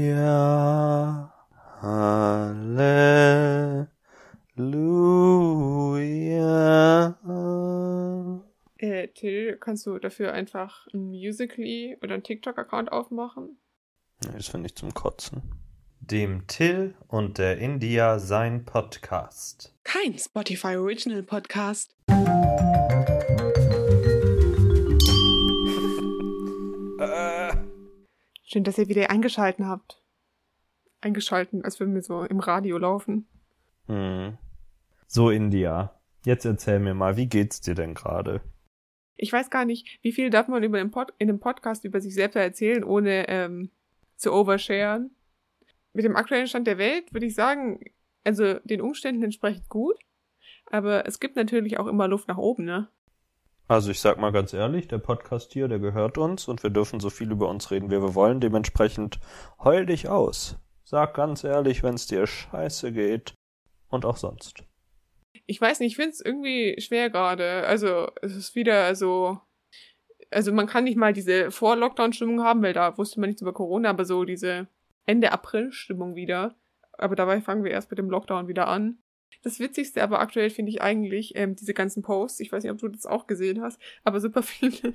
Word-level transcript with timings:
Halleluja. 0.00 1.32
Halleluja. 6.20 7.16
Äh, 8.76 9.08
Till, 9.08 9.56
kannst 9.56 9.86
du 9.86 9.98
dafür 9.98 10.32
einfach 10.34 10.86
ein 10.92 11.08
Musically 11.10 11.96
oder 12.02 12.14
einen 12.14 12.22
TikTok-Account 12.22 12.92
aufmachen? 12.92 13.58
Nee, 14.22 14.32
Das 14.34 14.48
finde 14.48 14.66
ich 14.66 14.76
zum 14.76 14.92
Kotzen. 14.92 15.42
Dem 16.00 16.46
Till 16.46 16.94
und 17.08 17.38
der 17.38 17.56
India 17.58 18.18
sein 18.18 18.64
Podcast. 18.66 19.74
Kein 19.84 20.18
Spotify 20.18 20.76
Original 20.76 21.22
Podcast. 21.22 21.96
Schön, 28.52 28.64
dass 28.64 28.78
ihr 28.78 28.88
wieder 28.88 29.10
eingeschalten 29.10 29.68
habt. 29.68 30.02
Eingeschalten, 31.00 31.64
als 31.64 31.78
würden 31.78 31.94
wir 31.94 32.02
so 32.02 32.24
im 32.24 32.40
Radio 32.40 32.78
laufen. 32.78 33.28
Hm. 33.86 34.38
So, 35.06 35.30
India. 35.30 35.94
Jetzt 36.24 36.44
erzähl 36.44 36.80
mir 36.80 36.94
mal, 36.94 37.16
wie 37.16 37.28
geht's 37.28 37.60
dir 37.60 37.76
denn 37.76 37.94
gerade? 37.94 38.40
Ich 39.16 39.32
weiß 39.32 39.50
gar 39.50 39.64
nicht, 39.64 40.00
wie 40.02 40.10
viel 40.10 40.30
darf 40.30 40.48
man 40.48 40.64
über 40.64 40.78
den 40.78 40.90
Pod 40.90 41.14
in 41.18 41.28
dem 41.28 41.38
Podcast 41.38 41.84
über 41.84 42.00
sich 42.00 42.12
selbst 42.12 42.34
erzählen, 42.34 42.82
ohne 42.82 43.28
ähm, 43.28 43.70
zu 44.16 44.32
oversharen. 44.32 45.14
Mit 45.92 46.04
dem 46.04 46.16
aktuellen 46.16 46.48
Stand 46.48 46.66
der 46.66 46.78
Welt 46.78 47.14
würde 47.14 47.26
ich 47.26 47.36
sagen, 47.36 47.78
also 48.24 48.54
den 48.64 48.80
Umständen 48.80 49.22
entsprechend 49.22 49.68
gut. 49.68 49.96
Aber 50.66 51.06
es 51.06 51.20
gibt 51.20 51.36
natürlich 51.36 51.78
auch 51.78 51.86
immer 51.86 52.08
Luft 52.08 52.26
nach 52.26 52.38
oben, 52.38 52.64
ne? 52.64 52.88
Also 53.70 53.92
ich 53.92 54.00
sag 54.00 54.18
mal 54.18 54.32
ganz 54.32 54.52
ehrlich, 54.52 54.88
der 54.88 54.98
Podcast 54.98 55.52
hier, 55.52 55.68
der 55.68 55.78
gehört 55.78 56.18
uns 56.18 56.48
und 56.48 56.64
wir 56.64 56.70
dürfen 56.70 56.98
so 56.98 57.08
viel 57.08 57.30
über 57.30 57.48
uns 57.48 57.70
reden, 57.70 57.88
wie 57.92 58.02
wir 58.02 58.16
wollen. 58.16 58.40
Dementsprechend 58.40 59.20
heul 59.62 59.86
dich 59.86 60.08
aus. 60.08 60.58
Sag 60.82 61.14
ganz 61.14 61.44
ehrlich, 61.44 61.84
wenn 61.84 61.94
es 61.94 62.08
dir 62.08 62.26
scheiße 62.26 62.90
geht 62.90 63.34
und 63.88 64.04
auch 64.04 64.16
sonst. 64.16 64.64
Ich 65.46 65.60
weiß 65.60 65.78
nicht, 65.78 65.92
ich 65.92 65.96
finde 65.96 66.10
es 66.10 66.20
irgendwie 66.20 66.80
schwer 66.80 67.10
gerade. 67.10 67.64
Also 67.64 68.08
es 68.22 68.34
ist 68.34 68.56
wieder 68.56 68.92
so. 68.96 69.38
Also 70.32 70.50
man 70.50 70.66
kann 70.66 70.82
nicht 70.82 70.96
mal 70.96 71.12
diese 71.12 71.52
Vor-Lockdown-Stimmung 71.52 72.42
haben, 72.42 72.62
weil 72.62 72.72
da 72.72 72.98
wusste 72.98 73.20
man 73.20 73.30
nichts 73.30 73.42
über 73.42 73.52
Corona, 73.52 73.90
aber 73.90 74.04
so 74.04 74.24
diese 74.24 74.66
Ende 75.06 75.30
April-Stimmung 75.30 76.16
wieder. 76.16 76.56
Aber 76.98 77.14
dabei 77.14 77.40
fangen 77.40 77.62
wir 77.62 77.70
erst 77.70 77.88
mit 77.90 78.00
dem 78.00 78.10
Lockdown 78.10 78.48
wieder 78.48 78.66
an. 78.66 78.98
Das 79.42 79.58
Witzigste 79.58 80.02
aber 80.02 80.20
aktuell 80.20 80.50
finde 80.50 80.70
ich 80.70 80.82
eigentlich 80.82 81.32
ähm, 81.34 81.56
diese 81.56 81.74
ganzen 81.74 82.02
Posts. 82.02 82.40
Ich 82.40 82.52
weiß 82.52 82.62
nicht, 82.62 82.72
ob 82.72 82.78
du 82.78 82.88
das 82.88 83.06
auch 83.06 83.26
gesehen 83.26 83.62
hast, 83.62 83.80
aber 84.04 84.20
super 84.20 84.42
viele 84.44 84.94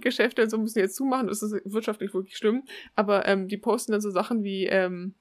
Geschäfte 0.00 0.42
und 0.42 0.50
so 0.50 0.58
müssen 0.58 0.78
jetzt 0.78 0.96
zumachen. 0.96 1.26
Das 1.26 1.42
ist 1.42 1.52
wirtschaftlich 1.64 2.14
wirklich 2.14 2.36
schlimm. 2.36 2.64
Aber 2.94 3.26
ähm, 3.26 3.48
die 3.48 3.56
posten 3.56 3.92
dann 3.92 4.00
so 4.00 4.10
Sachen 4.10 4.44
wie 4.44 4.66
ähm, 4.66 5.14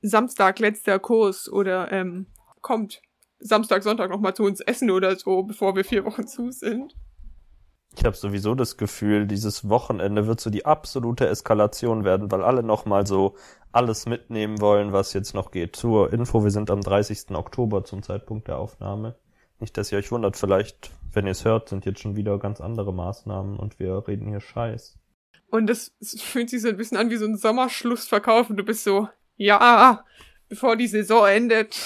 Samstag 0.00 0.58
letzter 0.58 0.98
Kurs 0.98 1.50
oder 1.50 1.90
ähm, 1.92 2.26
kommt 2.60 3.02
Samstag, 3.40 3.82
Sonntag 3.82 4.10
noch 4.10 4.20
mal 4.20 4.34
zu 4.34 4.42
uns 4.42 4.60
essen 4.60 4.90
oder 4.90 5.14
so, 5.16 5.44
bevor 5.44 5.76
wir 5.76 5.84
vier 5.84 6.04
Wochen 6.04 6.26
zu 6.26 6.50
sind. 6.50 6.94
Ich 7.96 8.04
habe 8.04 8.16
sowieso 8.16 8.54
das 8.54 8.76
Gefühl, 8.76 9.26
dieses 9.26 9.68
Wochenende 9.68 10.26
wird 10.26 10.40
so 10.40 10.50
die 10.50 10.66
absolute 10.66 11.26
Eskalation 11.26 12.04
werden, 12.04 12.30
weil 12.30 12.42
alle 12.42 12.62
nochmal 12.62 13.06
so 13.06 13.34
alles 13.72 14.06
mitnehmen 14.06 14.60
wollen, 14.60 14.92
was 14.92 15.12
jetzt 15.12 15.34
noch 15.34 15.50
geht. 15.50 15.76
Zur 15.76 16.12
Info, 16.12 16.44
wir 16.44 16.50
sind 16.50 16.70
am 16.70 16.80
30. 16.80 17.30
Oktober 17.30 17.84
zum 17.84 18.02
Zeitpunkt 18.02 18.48
der 18.48 18.58
Aufnahme. 18.58 19.16
Nicht, 19.60 19.76
dass 19.76 19.90
ihr 19.90 19.98
euch 19.98 20.12
wundert, 20.12 20.36
vielleicht, 20.36 20.90
wenn 21.12 21.26
ihr 21.26 21.32
es 21.32 21.44
hört, 21.44 21.68
sind 21.68 21.84
jetzt 21.84 22.00
schon 22.00 22.16
wieder 22.16 22.38
ganz 22.38 22.60
andere 22.60 22.94
Maßnahmen 22.94 23.58
und 23.58 23.78
wir 23.80 24.06
reden 24.06 24.28
hier 24.28 24.40
Scheiß. 24.40 24.96
Und 25.50 25.66
das, 25.66 25.92
es 26.00 26.20
fühlt 26.22 26.50
sich 26.50 26.62
so 26.62 26.68
ein 26.68 26.76
bisschen 26.76 26.98
an 26.98 27.10
wie 27.10 27.16
so 27.16 27.24
ein 27.24 27.36
Sommerschlussverkauf 27.36 28.50
und 28.50 28.56
du 28.56 28.64
bist 28.64 28.84
so, 28.84 29.08
ja, 29.36 30.04
bevor 30.48 30.76
die 30.76 30.86
Saison 30.86 31.26
endet. 31.26 31.76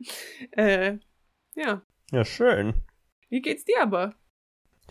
äh, 0.52 0.98
ja. 1.54 1.82
Ja, 2.10 2.24
schön. 2.24 2.74
Wie 3.28 3.40
geht's 3.40 3.64
dir 3.64 3.82
aber? 3.82 4.14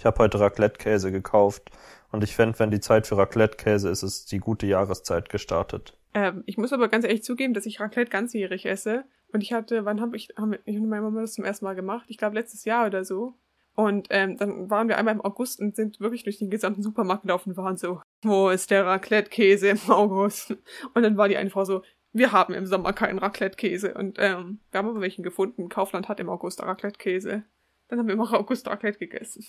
Ich 0.01 0.05
habe 0.07 0.17
heute 0.17 0.39
Raclette-Käse 0.39 1.11
gekauft 1.11 1.69
und 2.11 2.23
ich 2.23 2.35
fände, 2.35 2.57
wenn 2.57 2.71
die 2.71 2.79
Zeit 2.79 3.05
für 3.05 3.19
Raclette-Käse 3.19 3.87
ist, 3.87 4.01
ist 4.01 4.31
die 4.31 4.39
gute 4.39 4.65
Jahreszeit 4.65 5.29
gestartet. 5.29 5.95
Ähm, 6.15 6.41
ich 6.47 6.57
muss 6.57 6.73
aber 6.73 6.87
ganz 6.87 7.05
ehrlich 7.05 7.21
zugeben, 7.21 7.53
dass 7.53 7.67
ich 7.67 7.79
Raclette 7.79 8.09
ganzjährig 8.09 8.65
esse. 8.65 9.03
Und 9.31 9.43
ich 9.43 9.53
hatte, 9.53 9.85
wann 9.85 10.01
habe 10.01 10.17
ich, 10.17 10.29
haben 10.35 10.55
ich 10.65 10.75
und 10.75 10.89
meine 10.89 11.03
Mama 11.03 11.21
das 11.21 11.33
zum 11.33 11.45
ersten 11.45 11.65
Mal 11.65 11.75
gemacht? 11.75 12.05
Ich 12.07 12.17
glaube 12.17 12.33
letztes 12.33 12.65
Jahr 12.65 12.87
oder 12.87 13.05
so. 13.05 13.35
Und 13.75 14.07
ähm, 14.09 14.37
dann 14.37 14.71
waren 14.71 14.87
wir 14.87 14.97
einmal 14.97 15.13
im 15.13 15.21
August 15.21 15.59
und 15.59 15.75
sind 15.75 15.99
wirklich 15.99 16.23
durch 16.23 16.39
den 16.39 16.49
gesamten 16.49 16.81
Supermarkt 16.81 17.21
gelaufen 17.21 17.51
und 17.51 17.57
waren 17.57 17.77
so, 17.77 18.01
wo 18.23 18.49
ist 18.49 18.71
der 18.71 18.87
Raclette-Käse 18.87 19.69
im 19.69 19.79
August? 19.87 20.57
Und 20.95 21.03
dann 21.03 21.15
war 21.15 21.29
die 21.29 21.37
eine 21.37 21.51
Frau 21.51 21.63
so, 21.63 21.83
wir 22.11 22.31
haben 22.31 22.55
im 22.55 22.65
Sommer 22.65 22.93
keinen 22.93 23.19
Raclette-Käse. 23.19 23.93
Und 23.93 24.17
ähm, 24.17 24.61
wir 24.71 24.79
haben 24.79 24.89
aber 24.89 25.01
welchen 25.01 25.21
gefunden. 25.21 25.69
Kaufland 25.69 26.09
hat 26.09 26.19
im 26.19 26.29
August 26.29 26.63
Raclette-Käse. 26.63 27.43
Dann 27.87 27.99
haben 27.99 28.07
wir 28.07 28.15
im 28.15 28.21
August 28.21 28.67
Raclette 28.67 28.97
gegessen. 28.97 29.45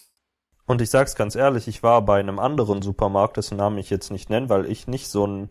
Und 0.66 0.80
ich 0.80 0.90
sag's 0.90 1.16
ganz 1.16 1.34
ehrlich, 1.34 1.68
ich 1.68 1.82
war 1.82 2.02
bei 2.02 2.20
einem 2.20 2.38
anderen 2.38 2.82
Supermarkt, 2.82 3.36
dessen 3.36 3.56
Namen 3.56 3.78
ich 3.78 3.90
jetzt 3.90 4.10
nicht 4.10 4.30
nenne, 4.30 4.48
weil 4.48 4.66
ich 4.66 4.86
nicht 4.86 5.08
so 5.08 5.26
ein 5.26 5.50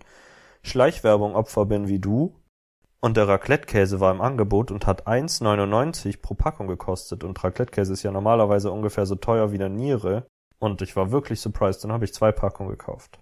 Schleichwerbung-Opfer 0.63 1.66
bin 1.66 1.88
wie 1.88 1.99
du. 1.99 2.35
Und 3.01 3.17
der 3.17 3.27
Raclette-Käse 3.27 4.00
war 4.00 4.11
im 4.11 4.21
Angebot 4.21 4.71
und 4.71 4.85
hat 4.85 5.07
1,99 5.07 6.21
pro 6.21 6.35
Packung 6.35 6.67
gekostet. 6.67 7.23
Und 7.23 7.44
Raclette-Käse 7.44 7.94
ist 7.94 8.03
ja 8.03 8.11
normalerweise 8.11 8.71
ungefähr 8.71 9.05
so 9.05 9.16
teuer 9.16 9.51
wie 9.51 9.55
eine 9.55 9.69
Niere. 9.69 10.27
Und 10.59 10.83
ich 10.83 10.95
war 10.95 11.11
wirklich 11.11 11.41
surprised. 11.41 11.83
Dann 11.83 11.91
habe 11.91 12.05
ich 12.05 12.13
zwei 12.13 12.31
Packungen 12.31 12.69
gekauft. 12.69 13.19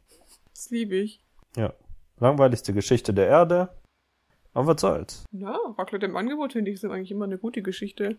Das 0.54 0.70
liebe 0.70 0.96
ich. 0.96 1.24
Ja. 1.56 1.74
Langweiligste 2.20 2.74
Geschichte 2.74 3.14
der 3.14 3.28
Erde. 3.28 3.70
Aber 4.54 4.68
was 4.68 4.82
soll's? 4.82 5.24
Ja, 5.32 5.58
Raclette 5.78 6.06
im 6.06 6.18
Angebot 6.18 6.52
finde 6.54 6.72
ich 6.72 6.76
ist 6.76 6.90
eigentlich 6.90 7.12
immer 7.12 7.26
eine 7.26 7.38
gute 7.38 7.62
Geschichte. 7.62 8.18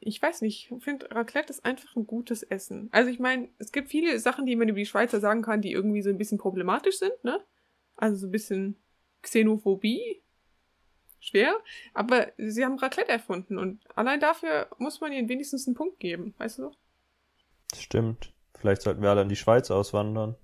Ich 0.00 0.22
weiß 0.22 0.42
nicht, 0.42 0.70
ich 0.70 0.82
finde 0.82 1.10
Raclette 1.10 1.50
ist 1.50 1.64
einfach 1.64 1.96
ein 1.96 2.06
gutes 2.06 2.42
Essen. 2.42 2.88
Also 2.92 3.10
ich 3.10 3.18
meine, 3.18 3.48
es 3.58 3.72
gibt 3.72 3.88
viele 3.88 4.18
Sachen, 4.20 4.46
die 4.46 4.56
man 4.56 4.68
über 4.68 4.78
die 4.78 4.86
Schweizer 4.86 5.20
sagen 5.20 5.42
kann, 5.42 5.60
die 5.60 5.72
irgendwie 5.72 6.02
so 6.02 6.10
ein 6.10 6.18
bisschen 6.18 6.38
problematisch 6.38 6.98
sind, 6.98 7.12
ne? 7.24 7.44
Also 7.96 8.16
so 8.16 8.26
ein 8.28 8.30
bisschen 8.32 8.76
Xenophobie. 9.22 10.22
Schwer. 11.20 11.56
Aber 11.94 12.28
sie 12.38 12.64
haben 12.64 12.78
Raclette 12.78 13.10
erfunden 13.10 13.58
und 13.58 13.80
allein 13.96 14.20
dafür 14.20 14.68
muss 14.78 15.00
man 15.00 15.12
ihnen 15.12 15.28
wenigstens 15.28 15.66
einen 15.66 15.74
Punkt 15.74 15.98
geben, 15.98 16.34
weißt 16.38 16.60
du? 16.60 16.70
Das 17.70 17.82
stimmt. 17.82 18.32
Vielleicht 18.56 18.82
sollten 18.82 19.02
wir 19.02 19.10
alle 19.10 19.22
in 19.22 19.28
die 19.28 19.36
Schweiz 19.36 19.70
auswandern. 19.70 20.36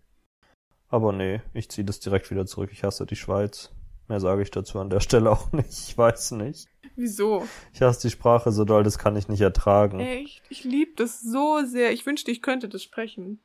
Aber 0.88 1.12
nee, 1.12 1.40
ich 1.52 1.68
ziehe 1.70 1.84
das 1.84 2.00
direkt 2.00 2.30
wieder 2.30 2.46
zurück. 2.46 2.70
Ich 2.72 2.84
hasse 2.84 3.06
die 3.06 3.16
Schweiz. 3.16 3.72
Mehr 4.08 4.20
sage 4.20 4.42
ich 4.42 4.50
dazu 4.50 4.78
an 4.78 4.90
der 4.90 5.00
Stelle 5.00 5.30
auch 5.30 5.52
nicht. 5.52 5.70
Ich 5.70 5.96
weiß 5.96 6.32
nicht. 6.32 6.68
Wieso? 6.96 7.46
Ich 7.72 7.82
hasse 7.82 8.08
die 8.08 8.12
Sprache 8.12 8.52
so 8.52 8.64
doll, 8.64 8.82
das 8.82 8.98
kann 8.98 9.16
ich 9.16 9.28
nicht 9.28 9.40
ertragen. 9.40 10.00
Echt? 10.00 10.42
Ich 10.48 10.64
liebe 10.64 10.92
das 10.96 11.20
so 11.20 11.60
sehr. 11.64 11.92
Ich 11.92 12.06
wünschte, 12.06 12.30
ich 12.30 12.42
könnte 12.42 12.68
das 12.68 12.82
sprechen. 12.82 13.40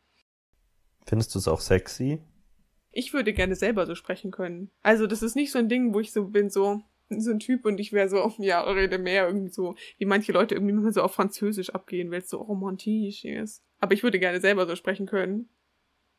Findest 1.06 1.34
du 1.34 1.40
es 1.40 1.48
auch 1.48 1.62
sexy? 1.62 2.22
Ich 2.92 3.14
würde 3.14 3.34
gerne 3.34 3.56
selber 3.56 3.86
so 3.86 3.96
sprechen 3.96 4.32
können. 4.32 4.72
Also 4.82 5.08
das 5.08 5.22
ist 5.22 5.36
nicht 5.36 5.52
so 5.52 5.60
ein 5.60 5.70
Ding, 5.70 5.94
wo 5.94 6.00
ich 6.00 6.12
so 6.12 6.26
bin, 6.26 6.50
so 6.50 6.82
so 7.18 7.32
ein 7.32 7.40
Typ 7.40 7.66
und 7.66 7.80
ich 7.80 7.92
wäre 7.92 8.08
so, 8.08 8.32
ja, 8.38 8.62
rede 8.62 8.98
mehr 8.98 9.28
irgendwie 9.28 9.50
so, 9.50 9.76
wie 9.98 10.06
manche 10.06 10.32
Leute 10.32 10.56
irgendwie 10.56 10.74
immer 10.74 10.92
so 10.92 11.02
auf 11.02 11.14
Französisch 11.14 11.72
abgehen, 11.72 12.12
weil 12.12 12.20
es 12.20 12.30
so 12.30 12.38
romantisch 12.38 13.26
ist. 13.26 13.64
Aber 13.80 13.94
ich 13.94 14.04
würde 14.04 14.20
gerne 14.20 14.40
selber 14.40 14.68
so 14.68 14.76
sprechen 14.76 15.08
können. 15.08 15.50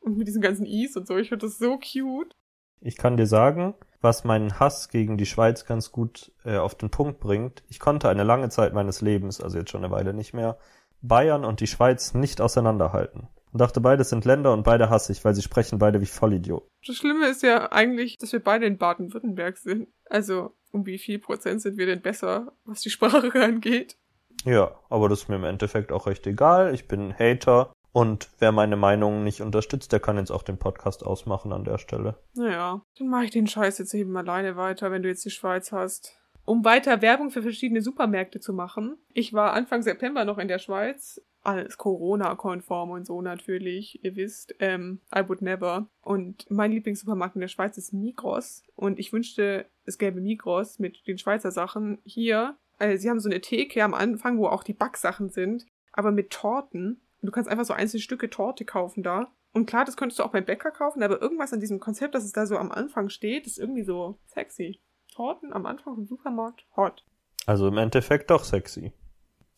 Und 0.00 0.16
mit 0.16 0.26
diesen 0.26 0.42
ganzen 0.42 0.66
Is 0.66 0.96
und 0.96 1.06
so, 1.06 1.16
ich 1.19 1.28
finde 1.28 1.46
das 1.46 1.58
so 1.58 1.78
cute. 1.78 2.34
Ich 2.80 2.96
kann 2.96 3.16
dir 3.16 3.26
sagen, 3.26 3.74
was 4.00 4.25
meinen 4.25 4.59
Hass 4.59 4.88
gegen 4.88 5.16
die 5.16 5.27
Schweiz 5.27 5.66
ganz 5.66 5.93
gut 5.93 6.33
äh, 6.44 6.56
auf 6.56 6.75
den 6.75 6.91
Punkt 6.91 7.21
bringt. 7.21 7.62
Ich 7.69 7.81
konnte 7.81 8.09
eine 8.09 8.25
lange 8.25 8.49
Zeit 8.49 8.72
meines 8.72 9.00
Lebens, 9.00 9.41
also 9.41 9.59
jetzt 9.59 9.71
schon 9.71 9.84
eine 9.84 9.93
Weile 9.93 10.15
nicht 10.15 10.33
mehr, 10.33 10.59
Bayern 11.03 11.44
und 11.44 11.61
die 11.61 11.66
Schweiz 11.66 12.15
nicht 12.15 12.41
auseinanderhalten. 12.41 13.28
Und 13.53 13.61
dachte, 13.61 13.81
beides 13.81 14.11
sind 14.11 14.25
Länder 14.25 14.53
und 14.53 14.62
beide 14.62 14.91
hasse 14.91 15.12
ich, 15.12 15.25
weil 15.25 15.35
sie 15.35 15.43
sprechen 15.43 15.79
beide 15.79 16.00
wie 16.00 16.06
Vollidioten. 16.06 16.69
Das 16.87 16.97
Schlimme 16.97 17.26
ist 17.29 17.43
ja 17.43 17.73
eigentlich, 17.73 18.17
dass 18.19 18.32
wir 18.32 18.43
beide 18.43 18.67
in 18.67 18.79
Baden-Württemberg 18.79 19.56
sind. 19.56 19.88
Also, 20.08 20.55
um 20.70 20.87
wie 20.87 20.99
viel 20.99 21.19
Prozent 21.19 21.61
sind 21.61 21.76
wir 21.76 21.87
denn 21.87 22.00
besser, 22.00 22.53
was 22.64 22.81
die 22.81 22.91
Sprache 22.91 23.32
angeht? 23.43 23.96
Ja, 24.44 24.79
aber 24.88 25.08
das 25.08 25.23
ist 25.23 25.29
mir 25.29 25.37
im 25.37 25.44
Endeffekt 25.44 25.91
auch 25.91 26.06
recht 26.06 26.26
egal. 26.26 26.73
Ich 26.75 26.87
bin 26.87 27.08
ein 27.08 27.19
Hater 27.19 27.73
und 27.92 28.31
wer 28.38 28.52
meine 28.52 28.76
Meinung 28.76 29.25
nicht 29.25 29.40
unterstützt, 29.40 29.92
der 29.92 30.00
kann 30.00 30.16
jetzt 30.16 30.31
auch 30.31 30.42
den 30.42 30.58
Podcast 30.58 31.04
ausmachen 31.04 31.52
an 31.52 31.64
der 31.64 31.78
Stelle. 31.78 32.16
Naja, 32.34 32.82
dann 32.98 33.08
mache 33.08 33.25
ich 33.25 33.31
den 33.31 33.46
Scheiß 33.46 33.78
jetzt 33.78 33.94
eben 33.94 34.16
alleine 34.16 34.56
weiter, 34.56 34.90
wenn 34.90 35.02
du 35.02 35.08
jetzt 35.08 35.25
die 35.25 35.31
Schweiz 35.31 35.72
hast. 35.72 36.16
Um 36.44 36.64
weiter 36.64 37.02
Werbung 37.02 37.31
für 37.31 37.42
verschiedene 37.42 37.82
Supermärkte 37.82 38.40
zu 38.40 38.52
machen. 38.52 38.96
Ich 39.12 39.32
war 39.32 39.52
Anfang 39.52 39.82
September 39.82 40.25
noch 40.25 40.38
in 40.38 40.48
der 40.48 40.58
Schweiz. 40.58 41.20
Alles 41.42 41.78
Corona-konform 41.78 42.90
und 42.90 43.06
so 43.06 43.22
natürlich. 43.22 44.04
Ihr 44.04 44.16
wisst, 44.16 44.54
ähm, 44.58 45.00
I 45.14 45.28
would 45.28 45.43
never. 45.43 45.88
Und 46.00 46.50
mein 46.50 46.72
Lieblingssupermarkt 46.72 47.34
in 47.36 47.40
der 47.40 47.48
Schweiz 47.48 47.78
ist 47.78 47.93
Migros. 47.93 48.62
Und 48.75 48.98
ich 48.98 49.12
wünschte, 49.12 49.66
es 49.84 49.98
gäbe 49.98 50.20
Migros 50.20 50.78
mit 50.78 51.06
den 51.06 51.19
Schweizer 51.19 51.50
Sachen 51.50 51.98
hier. 52.04 52.56
Also 52.78 53.00
sie 53.00 53.10
haben 53.10 53.20
so 53.20 53.28
eine 53.28 53.40
Theke 53.40 53.82
am 53.84 53.94
Anfang, 53.94 54.38
wo 54.38 54.46
auch 54.46 54.64
die 54.64 54.75
Backsachen 54.75 55.31
sind, 55.31 55.66
aber 55.93 56.10
mit 56.12 56.31
Torten 56.31 57.00
Und 57.20 57.26
du 57.26 57.32
kannst 57.32 57.50
einfach 57.50 57.64
so 57.64 57.75
einzelne 57.75 58.00
Stücke 58.00 58.31
Torte 58.31 58.64
kaufen 58.64 59.02
da. 59.02 59.31
Und 59.52 59.67
klar, 59.67 59.84
das 59.84 59.96
könntest 59.96 60.19
du 60.19 60.22
auch 60.22 60.32
beim 60.32 60.44
Bäcker 60.44 60.70
kaufen, 60.70 61.02
aber 61.02 61.20
irgendwas 61.20 61.52
an 61.52 61.61
diesem 61.61 61.81
Konzept, 61.81 62.14
dass 62.14 62.25
es 62.25 62.32
da 62.32 62.46
so 62.46 62.56
am 62.56 62.70
Anfang 62.70 63.08
steht, 63.08 63.46
ist 63.46 63.58
irgendwie 63.58 63.82
so 63.82 64.19
sexy. 64.26 64.81
Torten 65.12 65.52
am 65.52 65.67
Anfang 65.67 65.96
vom 65.96 66.06
Supermarkt, 66.06 66.64
hot. 66.76 67.05
Also 67.46 67.67
im 67.67 67.78
Endeffekt 67.78 68.31
doch 68.31 68.44
sexy. 68.44 68.93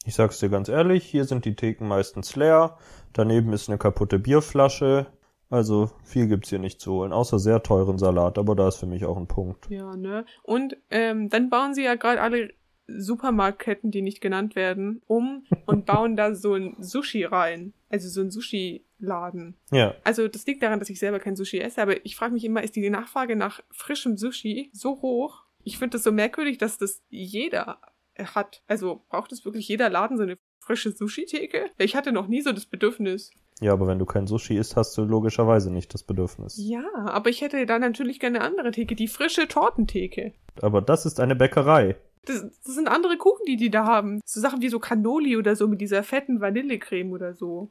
Ich 0.04 0.14
sag's 0.14 0.40
dir 0.40 0.48
ganz 0.48 0.68
ehrlich, 0.68 1.04
hier 1.04 1.24
sind 1.24 1.44
die 1.44 1.54
Theken 1.54 1.86
meistens 1.86 2.34
leer, 2.34 2.78
daneben 3.12 3.52
ist 3.52 3.68
eine 3.68 3.78
kaputte 3.78 4.18
Bierflasche, 4.18 5.06
also 5.50 5.90
viel 6.02 6.26
gibt's 6.26 6.48
hier 6.48 6.58
nicht 6.58 6.80
zu 6.80 6.92
holen, 6.92 7.12
außer 7.12 7.38
sehr 7.38 7.62
teuren 7.62 7.98
Salat, 7.98 8.38
aber 8.38 8.56
da 8.56 8.68
ist 8.68 8.78
für 8.78 8.86
mich 8.86 9.04
auch 9.04 9.16
ein 9.16 9.28
Punkt. 9.28 9.68
Ja, 9.70 9.94
ne? 9.94 10.24
Und 10.42 10.76
ähm, 10.90 11.28
dann 11.28 11.50
bauen 11.50 11.74
sie 11.74 11.84
ja 11.84 11.94
gerade 11.94 12.20
alle 12.20 12.52
Supermarktketten, 12.86 13.90
die 13.90 14.02
nicht 14.02 14.20
genannt 14.20 14.56
werden, 14.56 15.02
um 15.06 15.44
und 15.66 15.86
bauen 15.86 16.16
da 16.16 16.34
so 16.34 16.54
ein 16.54 16.76
Sushi 16.80 17.24
rein. 17.24 17.72
Also 17.88 18.08
so 18.08 18.20
ein 18.20 18.30
Sushi-Laden. 18.30 19.54
Ja, 19.70 19.94
Also 20.04 20.28
das 20.28 20.46
liegt 20.46 20.62
daran, 20.62 20.78
dass 20.78 20.90
ich 20.90 20.98
selber 20.98 21.18
kein 21.20 21.36
Sushi 21.36 21.58
esse, 21.60 21.82
aber 21.82 22.04
ich 22.04 22.16
frage 22.16 22.32
mich 22.34 22.44
immer, 22.44 22.62
ist 22.62 22.76
die 22.76 22.88
Nachfrage 22.90 23.36
nach 23.36 23.60
frischem 23.70 24.16
Sushi 24.16 24.70
so 24.72 25.02
hoch? 25.02 25.42
Ich 25.64 25.78
finde 25.78 25.96
das 25.96 26.04
so 26.04 26.12
merkwürdig, 26.12 26.58
dass 26.58 26.78
das 26.78 27.02
jeder 27.10 27.78
hat. 28.18 28.62
Also 28.66 29.02
braucht 29.08 29.32
es 29.32 29.44
wirklich 29.44 29.68
jeder 29.68 29.88
Laden 29.90 30.16
so 30.16 30.22
eine 30.22 30.38
frische 30.58 30.90
Sushi-Theke? 30.92 31.70
Ich 31.78 31.94
hatte 31.96 32.12
noch 32.12 32.26
nie 32.28 32.40
so 32.40 32.52
das 32.52 32.66
Bedürfnis. 32.66 33.30
ja, 33.60 33.72
aber 33.72 33.86
wenn 33.86 33.98
du 33.98 34.06
kein 34.06 34.26
Sushi 34.26 34.56
isst, 34.56 34.76
hast 34.76 34.96
du 34.98 35.02
logischerweise 35.04 35.70
nicht 35.70 35.92
das 35.94 36.02
Bedürfnis. 36.02 36.56
Ja, 36.58 36.84
aber 37.06 37.30
ich 37.30 37.42
hätte 37.42 37.64
da 37.66 37.78
natürlich 37.78 38.18
gerne 38.20 38.40
eine 38.40 38.48
andere 38.48 38.70
Theke, 38.72 38.94
die 38.96 39.08
frische 39.08 39.46
Tortentheke. 39.48 40.32
Aber 40.60 40.82
das 40.82 41.06
ist 41.06 41.20
eine 41.20 41.36
Bäckerei. 41.36 41.96
Das, 42.24 42.42
das 42.42 42.74
sind 42.74 42.88
andere 42.88 43.16
Kuchen, 43.16 43.44
die 43.46 43.56
die 43.56 43.70
da 43.70 43.84
haben. 43.84 44.20
So 44.24 44.40
Sachen 44.40 44.62
wie 44.62 44.68
so 44.68 44.78
Cannoli 44.78 45.36
oder 45.36 45.56
so 45.56 45.66
mit 45.66 45.80
dieser 45.80 46.02
fetten 46.02 46.40
Vanillecreme 46.40 47.12
oder 47.12 47.34
so. 47.34 47.70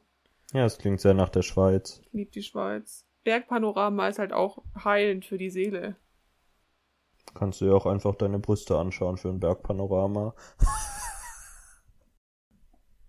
Ja, 0.52 0.66
es 0.66 0.78
klingt 0.78 1.00
sehr 1.00 1.14
nach 1.14 1.30
der 1.30 1.42
Schweiz. 1.42 2.00
Ich 2.04 2.12
lieb 2.12 2.32
die 2.32 2.42
Schweiz. 2.42 3.06
Bergpanorama 3.24 4.08
ist 4.08 4.18
halt 4.18 4.32
auch 4.32 4.58
heilend 4.84 5.24
für 5.24 5.38
die 5.38 5.50
Seele. 5.50 5.96
Kannst 7.34 7.60
du 7.60 7.66
ja 7.66 7.72
auch 7.72 7.86
einfach 7.86 8.14
deine 8.16 8.38
Brüste 8.38 8.76
anschauen 8.76 9.16
für 9.16 9.28
ein 9.28 9.40
Bergpanorama. 9.40 10.34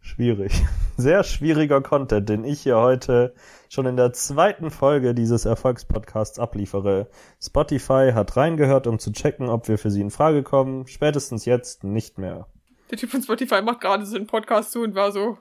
Schwierig. 0.03 0.51
Sehr 0.97 1.23
schwieriger 1.23 1.81
Content, 1.81 2.27
den 2.27 2.44
ich 2.44 2.61
hier 2.61 2.77
heute 2.77 3.33
schon 3.69 3.85
in 3.85 3.95
der 3.95 4.11
zweiten 4.11 4.69
Folge 4.69 5.15
dieses 5.15 5.45
Erfolgspodcasts 5.45 6.39
abliefere. 6.39 7.09
Spotify 7.41 8.11
hat 8.13 8.35
reingehört, 8.35 8.85
um 8.85 9.00
zu 9.00 9.13
checken, 9.13 9.47
ob 9.47 9.69
wir 9.69 9.77
für 9.77 9.89
sie 9.89 10.01
in 10.01 10.11
Frage 10.11 10.44
kommen. 10.44 10.85
Spätestens 10.88 11.45
jetzt 11.45 11.85
nicht 11.85 12.17
mehr. 12.17 12.47
Der 12.91 12.97
Typ 12.97 13.11
von 13.11 13.23
Spotify 13.23 13.61
macht 13.61 13.79
gerade 13.79 14.05
so 14.05 14.17
einen 14.17 14.27
Podcast 14.27 14.73
zu 14.73 14.81
und 14.81 14.94
war 14.94 15.13
so, 15.13 15.38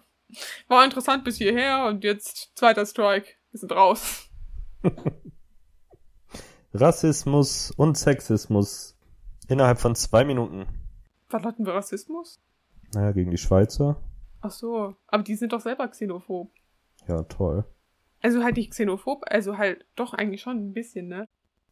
war 0.68 0.84
interessant 0.84 1.24
bis 1.24 1.36
hierher 1.36 1.86
und 1.86 2.04
jetzt 2.04 2.52
zweiter 2.54 2.86
Strike. 2.86 3.30
Wir 3.50 3.58
sind 3.58 3.72
raus. 3.72 4.30
Rassismus 6.72 7.72
und 7.76 7.98
Sexismus 7.98 8.96
innerhalb 9.48 9.80
von 9.80 9.96
zwei 9.96 10.24
Minuten. 10.24 10.66
Was 11.28 11.42
hatten 11.42 11.66
wir 11.66 11.74
Rassismus? 11.74 12.40
Naja, 12.94 13.10
gegen 13.10 13.32
die 13.32 13.38
Schweizer. 13.38 14.00
Ach 14.42 14.50
so, 14.50 14.94
aber 15.06 15.22
die 15.22 15.34
sind 15.36 15.52
doch 15.52 15.60
selber 15.60 15.88
xenophob. 15.88 16.50
Ja, 17.08 17.22
toll. 17.24 17.64
Also 18.20 18.42
halt 18.44 18.56
nicht 18.56 18.70
xenophob, 18.72 19.24
also 19.26 19.58
halt 19.58 19.84
doch 19.96 20.14
eigentlich 20.14 20.42
schon 20.42 20.56
ein 20.58 20.72
bisschen, 20.72 21.08
ne? 21.08 21.26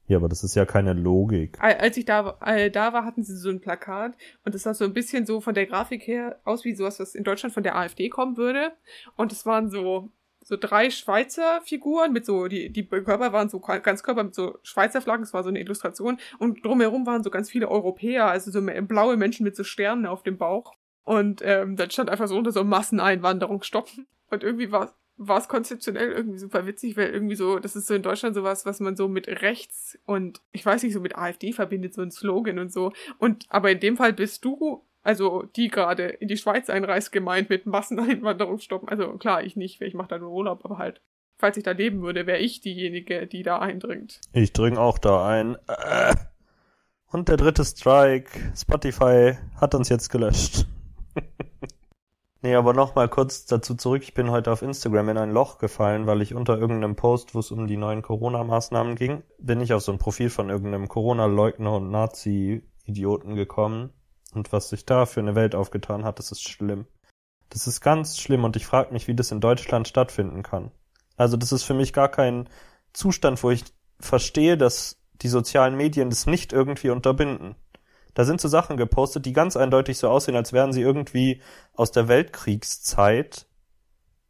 Ja, 0.06 0.16
aber 0.16 0.28
das 0.28 0.42
ist 0.42 0.56
ja 0.56 0.64
keine 0.66 0.92
Logik. 0.92 1.56
Al- 1.60 1.76
Als 1.76 1.96
ich 1.96 2.04
da, 2.04 2.36
äh, 2.44 2.68
da 2.70 2.92
war, 2.92 3.04
hatten 3.04 3.22
sie 3.22 3.36
so 3.36 3.48
ein 3.48 3.60
Plakat 3.60 4.16
und 4.44 4.54
das 4.56 4.62
sah 4.64 4.74
so 4.74 4.84
ein 4.84 4.92
bisschen 4.92 5.24
so 5.24 5.40
von 5.40 5.54
der 5.54 5.66
Grafik 5.66 6.04
her 6.06 6.40
aus 6.44 6.64
wie 6.64 6.74
sowas, 6.74 6.98
was 6.98 7.14
in 7.14 7.22
Deutschland 7.22 7.54
von 7.54 7.62
der 7.62 7.76
AfD 7.76 8.08
kommen 8.08 8.36
würde. 8.36 8.72
Und 9.16 9.30
es 9.30 9.46
waren 9.46 9.70
so, 9.70 10.10
so 10.42 10.56
drei 10.56 10.90
Schweizer 10.90 11.60
Figuren 11.62 12.12
mit 12.12 12.26
so, 12.26 12.48
die, 12.48 12.72
die 12.72 12.84
Körper 12.88 13.32
waren 13.32 13.48
so 13.48 13.60
ganz 13.60 14.02
Körper 14.02 14.24
mit 14.24 14.34
so 14.34 14.58
Schweizer 14.64 15.00
Flaggen, 15.00 15.22
es 15.22 15.32
war 15.32 15.44
so 15.44 15.48
eine 15.48 15.60
Illustration 15.60 16.18
und 16.40 16.64
drumherum 16.64 17.06
waren 17.06 17.22
so 17.22 17.30
ganz 17.30 17.48
viele 17.48 17.68
Europäer, 17.68 18.26
also 18.26 18.50
so 18.50 18.60
blaue 18.88 19.16
Menschen 19.16 19.44
mit 19.44 19.54
so 19.54 19.62
Sternen 19.62 20.06
auf 20.06 20.24
dem 20.24 20.38
Bauch. 20.38 20.74
Und 21.10 21.42
ähm, 21.44 21.74
dann 21.74 21.90
stand 21.90 22.08
einfach 22.08 22.28
so 22.28 22.36
unter 22.38 22.52
so 22.52 22.62
Masseneinwanderung 22.62 23.64
stoppen. 23.64 24.06
Und 24.30 24.44
irgendwie 24.44 24.70
war 24.70 24.94
war 25.22 25.38
es 25.38 25.48
konzeptionell 25.48 26.12
irgendwie 26.12 26.38
super 26.38 26.66
witzig, 26.66 26.96
weil 26.96 27.10
irgendwie 27.10 27.34
so, 27.34 27.58
das 27.58 27.76
ist 27.76 27.88
so 27.88 27.94
in 27.94 28.02
Deutschland 28.02 28.34
sowas, 28.34 28.64
was 28.64 28.80
man 28.80 28.96
so 28.96 29.06
mit 29.06 29.28
rechts 29.28 29.98
und 30.06 30.40
ich 30.50 30.64
weiß 30.64 30.82
nicht, 30.82 30.94
so 30.94 31.00
mit 31.00 31.18
AfD 31.18 31.52
verbindet, 31.52 31.92
so 31.92 32.00
ein 32.00 32.10
Slogan 32.10 32.58
und 32.58 32.72
so. 32.72 32.92
Und 33.18 33.44
aber 33.50 33.70
in 33.72 33.80
dem 33.80 33.98
Fall 33.98 34.14
bist 34.14 34.46
du, 34.46 34.86
also 35.02 35.42
die 35.56 35.68
gerade 35.68 36.04
in 36.04 36.28
die 36.28 36.38
Schweiz 36.38 36.70
einreist, 36.70 37.12
gemeint 37.12 37.50
mit 37.50 37.66
Masseneinwanderung 37.66 38.60
stoppen. 38.60 38.88
Also 38.88 39.08
klar, 39.18 39.42
ich 39.42 39.56
nicht, 39.56 39.80
weil 39.80 39.88
ich 39.88 39.94
mache 39.94 40.08
da 40.08 40.18
nur 40.18 40.30
Urlaub, 40.30 40.64
aber 40.64 40.78
halt, 40.78 41.02
falls 41.36 41.58
ich 41.58 41.64
da 41.64 41.72
leben 41.72 42.00
würde, 42.00 42.26
wäre 42.26 42.38
ich 42.38 42.62
diejenige, 42.62 43.26
die 43.26 43.42
da 43.42 43.58
eindringt. 43.58 44.20
Ich 44.32 44.54
dring 44.54 44.78
auch 44.78 44.96
da 44.96 45.26
ein. 45.26 45.56
Äh. 45.66 46.14
Und 47.08 47.28
der 47.28 47.36
dritte 47.36 47.64
Strike. 47.64 48.52
Spotify 48.56 49.36
hat 49.60 49.74
uns 49.74 49.90
jetzt 49.90 50.08
gelöscht. 50.08 50.66
Nee, 52.42 52.54
aber 52.54 52.72
nochmal 52.72 53.08
kurz 53.08 53.46
dazu 53.46 53.74
zurück. 53.74 54.02
Ich 54.02 54.14
bin 54.14 54.30
heute 54.30 54.52
auf 54.52 54.62
Instagram 54.62 55.08
in 55.10 55.18
ein 55.18 55.30
Loch 55.30 55.58
gefallen, 55.58 56.06
weil 56.06 56.22
ich 56.22 56.34
unter 56.34 56.58
irgendeinem 56.58 56.96
Post, 56.96 57.34
wo 57.34 57.38
es 57.40 57.50
um 57.50 57.66
die 57.66 57.76
neuen 57.76 58.02
Corona-Maßnahmen 58.02 58.94
ging, 58.94 59.22
bin 59.38 59.60
ich 59.60 59.72
auf 59.72 59.82
so 59.82 59.92
ein 59.92 59.98
Profil 59.98 60.30
von 60.30 60.50
irgendeinem 60.50 60.88
Corona-Leugner 60.88 61.74
und 61.74 61.90
Nazi-Idioten 61.90 63.34
gekommen. 63.34 63.92
Und 64.34 64.52
was 64.52 64.68
sich 64.68 64.86
da 64.86 65.06
für 65.06 65.20
eine 65.20 65.34
Welt 65.34 65.54
aufgetan 65.54 66.04
hat, 66.04 66.18
das 66.18 66.32
ist 66.32 66.48
schlimm. 66.48 66.86
Das 67.48 67.66
ist 67.66 67.80
ganz 67.80 68.18
schlimm 68.18 68.44
und 68.44 68.56
ich 68.56 68.66
frage 68.66 68.92
mich, 68.92 69.08
wie 69.08 69.14
das 69.14 69.32
in 69.32 69.40
Deutschland 69.40 69.88
stattfinden 69.88 70.42
kann. 70.42 70.70
Also 71.16 71.36
das 71.36 71.52
ist 71.52 71.64
für 71.64 71.74
mich 71.74 71.92
gar 71.92 72.08
kein 72.08 72.48
Zustand, 72.92 73.42
wo 73.42 73.50
ich 73.50 73.64
verstehe, 73.98 74.56
dass 74.56 75.00
die 75.22 75.28
sozialen 75.28 75.76
Medien 75.76 76.10
das 76.10 76.26
nicht 76.26 76.52
irgendwie 76.52 76.90
unterbinden. 76.90 77.56
Da 78.14 78.24
sind 78.24 78.40
so 78.40 78.48
Sachen 78.48 78.76
gepostet, 78.76 79.26
die 79.26 79.32
ganz 79.32 79.56
eindeutig 79.56 79.98
so 79.98 80.08
aussehen, 80.08 80.36
als 80.36 80.52
wären 80.52 80.72
sie 80.72 80.82
irgendwie 80.82 81.40
aus 81.74 81.92
der 81.92 82.08
Weltkriegszeit 82.08 83.46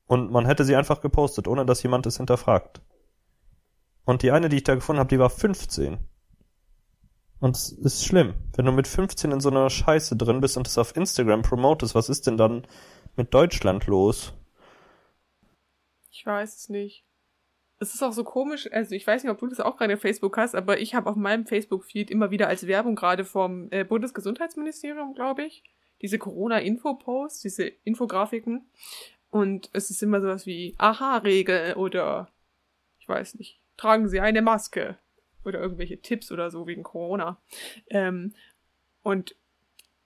und 0.06 0.30
man 0.30 0.46
hätte 0.46 0.64
sie 0.64 0.76
einfach 0.76 1.00
gepostet, 1.00 1.46
ohne 1.46 1.64
dass 1.64 1.82
jemand 1.82 2.06
es 2.06 2.16
hinterfragt. 2.16 2.82
Und 4.04 4.22
die 4.22 4.32
eine, 4.32 4.48
die 4.48 4.56
ich 4.56 4.64
da 4.64 4.74
gefunden 4.74 4.98
habe, 4.98 5.08
die 5.08 5.18
war 5.18 5.30
15. 5.30 5.98
Und 7.38 7.56
es 7.56 7.72
ist 7.72 8.04
schlimm. 8.04 8.34
Wenn 8.54 8.66
du 8.66 8.72
mit 8.72 8.86
15 8.86 9.30
in 9.30 9.40
so 9.40 9.50
einer 9.50 9.70
Scheiße 9.70 10.16
drin 10.16 10.40
bist 10.40 10.56
und 10.56 10.66
es 10.66 10.78
auf 10.78 10.96
Instagram 10.96 11.42
promotest, 11.42 11.94
was 11.94 12.08
ist 12.08 12.26
denn 12.26 12.36
dann 12.36 12.66
mit 13.16 13.32
Deutschland 13.32 13.86
los? 13.86 14.34
Ich 16.10 16.26
weiß 16.26 16.56
es 16.56 16.68
nicht. 16.68 17.04
Es 17.82 17.94
ist 17.94 18.02
auch 18.02 18.12
so 18.12 18.24
komisch, 18.24 18.70
also 18.70 18.94
ich 18.94 19.06
weiß 19.06 19.25
nicht, 19.25 19.32
ob 19.32 19.38
du 19.38 19.46
das 19.46 19.58
auch 19.58 19.78
gerade 19.78 19.94
auf 19.94 20.00
Facebook 20.00 20.37
hast, 20.37 20.54
aber 20.54 20.80
ich 20.80 20.94
habe 20.94 21.08
auf 21.08 21.16
meinem 21.16 21.46
Facebook-Feed 21.46 22.10
immer 22.10 22.30
wieder 22.30 22.46
als 22.46 22.66
Werbung 22.66 22.94
gerade 22.94 23.25
vom 23.25 23.68
äh, 23.70 23.84
Bundesgesundheitsministerium, 23.84 25.14
glaube 25.14 25.44
ich, 25.44 25.64
diese 26.02 26.18
Corona-Info-Posts, 26.18 27.40
diese 27.40 27.64
Infografiken. 27.84 28.70
Und 29.30 29.70
es 29.72 29.90
ist 29.90 30.02
immer 30.02 30.20
sowas 30.20 30.44
wie 30.44 30.75
Aha-Regel 30.76 31.75
oder 31.75 32.28
ich 32.99 33.08
weiß 33.08 33.37
nicht, 33.37 33.60
tragen 33.78 34.08
Sie 34.08 34.20
eine 34.20 34.42
Maske 34.42 34.99
oder 35.44 35.60
irgendwelche 35.60 36.02
Tipps 36.02 36.30
oder 36.30 36.50
so 36.50 36.66
wegen 36.66 36.82
Corona. 36.82 37.40
Ähm, 37.88 38.34
und 39.02 39.34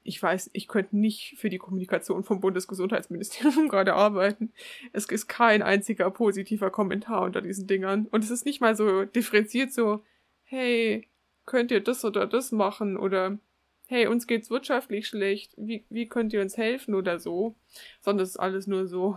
ich 0.05 0.23
weiß, 0.23 0.51
ich 0.53 0.69
könnte 0.69 0.97
nicht 0.97 1.35
für 1.39 1.49
die 1.49 1.59
Kommunikation 1.59 2.25
vom 2.25 2.41
Bundesgesundheitsministerium 2.41 3.69
gerade 3.71 3.95
arbeiten. 3.95 4.53
Es 4.93 5.07
ist 5.07 5.27
kein 5.27 5.63
einziger 5.63 6.11
positiver 6.11 6.71
Kommentar 6.71 7.23
unter 7.23 7.41
diesen 7.41 7.67
Dingern. 7.67 8.07
Und 8.11 8.23
es 8.23 8.31
ist 8.31 8.45
nicht 8.45 8.61
mal 8.61 8.77
so 8.77 9.05
differenziert 9.05 9.73
so, 9.73 10.05
hey, 10.45 11.09
könnt 11.47 11.71
ihr 11.71 11.81
das 11.81 12.05
oder 12.05 12.27
das 12.27 12.53
machen? 12.53 12.99
Oder 12.99 13.39
hey, 13.87 14.07
uns 14.07 14.27
geht's 14.27 14.51
wirtschaftlich 14.51 15.07
schlecht, 15.09 15.55
wie, 15.57 15.85
wie 15.89 16.07
könnt 16.07 16.33
ihr 16.35 16.43
uns 16.43 16.57
helfen 16.59 16.95
oder 16.95 17.19
so? 17.19 17.57
Sondern 18.01 18.25
es 18.25 18.31
ist 18.31 18.37
alles 18.37 18.67
nur 18.67 18.87
so 18.87 19.17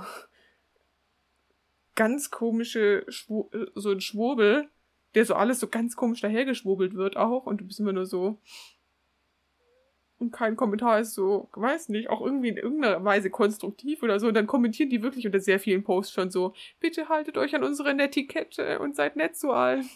ganz 1.96 2.32
komische, 2.32 3.06
Schwu 3.10 3.50
so 3.75 3.91
ein 3.91 4.01
Schwurbel, 4.01 4.70
der 5.15 5.25
so 5.25 5.36
alles 5.36 5.60
so 5.60 5.67
ganz 5.67 5.98
komisch 5.98 6.22
dahergeschwurbelt 6.22 6.94
wird 6.94 7.17
auch. 7.17 7.46
Und 7.46 7.60
du 7.60 7.65
bist 7.65 7.82
immer 7.82 7.94
nur 7.94 8.06
so, 8.06 8.39
und 10.19 10.31
kein 10.31 10.55
Kommentar 10.55 11.00
ist 11.00 11.13
so, 11.13 11.50
weiß 11.53 11.89
nicht, 11.89 12.09
auch 12.09 12.21
irgendwie 12.21 12.50
in 12.50 12.57
irgendeiner 12.57 13.03
Weise 13.03 13.29
konstruktiv 13.29 14.01
oder 14.01 14.19
so. 14.19 14.27
Und 14.27 14.33
dann 14.33 14.47
kommentieren 14.47 14.89
die 14.89 15.03
wirklich 15.03 15.25
unter 15.25 15.39
sehr 15.39 15.59
vielen 15.59 15.83
Posts 15.83 16.13
schon 16.13 16.31
so, 16.31 16.53
bitte 16.79 17.09
haltet 17.09 17.38
euch 17.38 17.55
an 17.55 17.63
unsere 17.63 17.93
Netiquette 17.93 18.79
und 18.79 18.95
seid 18.95 19.15
nett 19.15 19.36
zu 19.36 19.51
allen. 19.51 19.88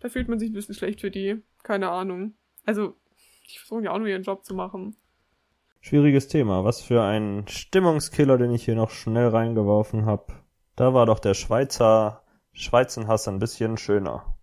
Da 0.00 0.08
fühlt 0.08 0.28
man 0.28 0.38
sich 0.38 0.50
ein 0.50 0.54
bisschen 0.54 0.74
schlecht 0.74 1.00
für 1.00 1.10
die. 1.10 1.42
Keine 1.62 1.90
Ahnung. 1.90 2.34
Also, 2.64 2.94
ich 3.46 3.60
versuche 3.60 3.84
ja 3.84 3.92
auch 3.92 3.98
nur 3.98 4.08
ihren 4.08 4.22
Job 4.22 4.44
zu 4.44 4.54
machen. 4.54 4.96
Schwieriges 5.80 6.28
Thema. 6.28 6.64
Was 6.64 6.80
für 6.80 7.02
ein 7.02 7.46
Stimmungskiller, 7.46 8.36
den 8.36 8.52
ich 8.52 8.64
hier 8.64 8.74
noch 8.74 8.90
schnell 8.90 9.28
reingeworfen 9.28 10.06
habe. 10.06 10.32
Da 10.76 10.92
war 10.92 11.06
doch 11.06 11.18
der 11.18 11.34
Schweizer 11.34 12.24
Schweizenhass 12.52 13.28
ein 13.28 13.38
bisschen 13.38 13.76
schöner. 13.76 14.34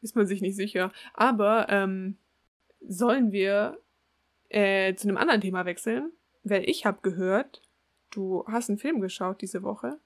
Ist 0.00 0.16
man 0.16 0.26
sich 0.26 0.40
nicht 0.40 0.56
sicher. 0.56 0.90
Aber, 1.12 1.66
ähm, 1.68 2.16
sollen 2.80 3.32
wir 3.32 3.78
äh, 4.52 4.94
zu 4.94 5.08
einem 5.08 5.16
anderen 5.16 5.40
Thema 5.40 5.64
wechseln? 5.64 6.12
Weil 6.44 6.68
ich 6.68 6.84
habe 6.84 6.98
gehört, 7.02 7.62
du 8.10 8.44
hast 8.46 8.68
einen 8.68 8.78
Film 8.78 9.00
geschaut 9.00 9.40
diese 9.40 9.62
Woche. 9.62 9.98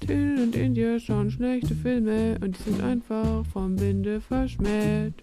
Till 0.00 0.40
und 0.40 0.56
India 0.56 0.98
schauen 0.98 1.30
schlechte 1.30 1.74
Filme 1.74 2.38
und 2.42 2.56
die 2.56 2.62
sind 2.62 2.82
einfach 2.82 3.44
vom 3.46 3.78
Winde 3.80 4.20
verschmäht. 4.20 5.14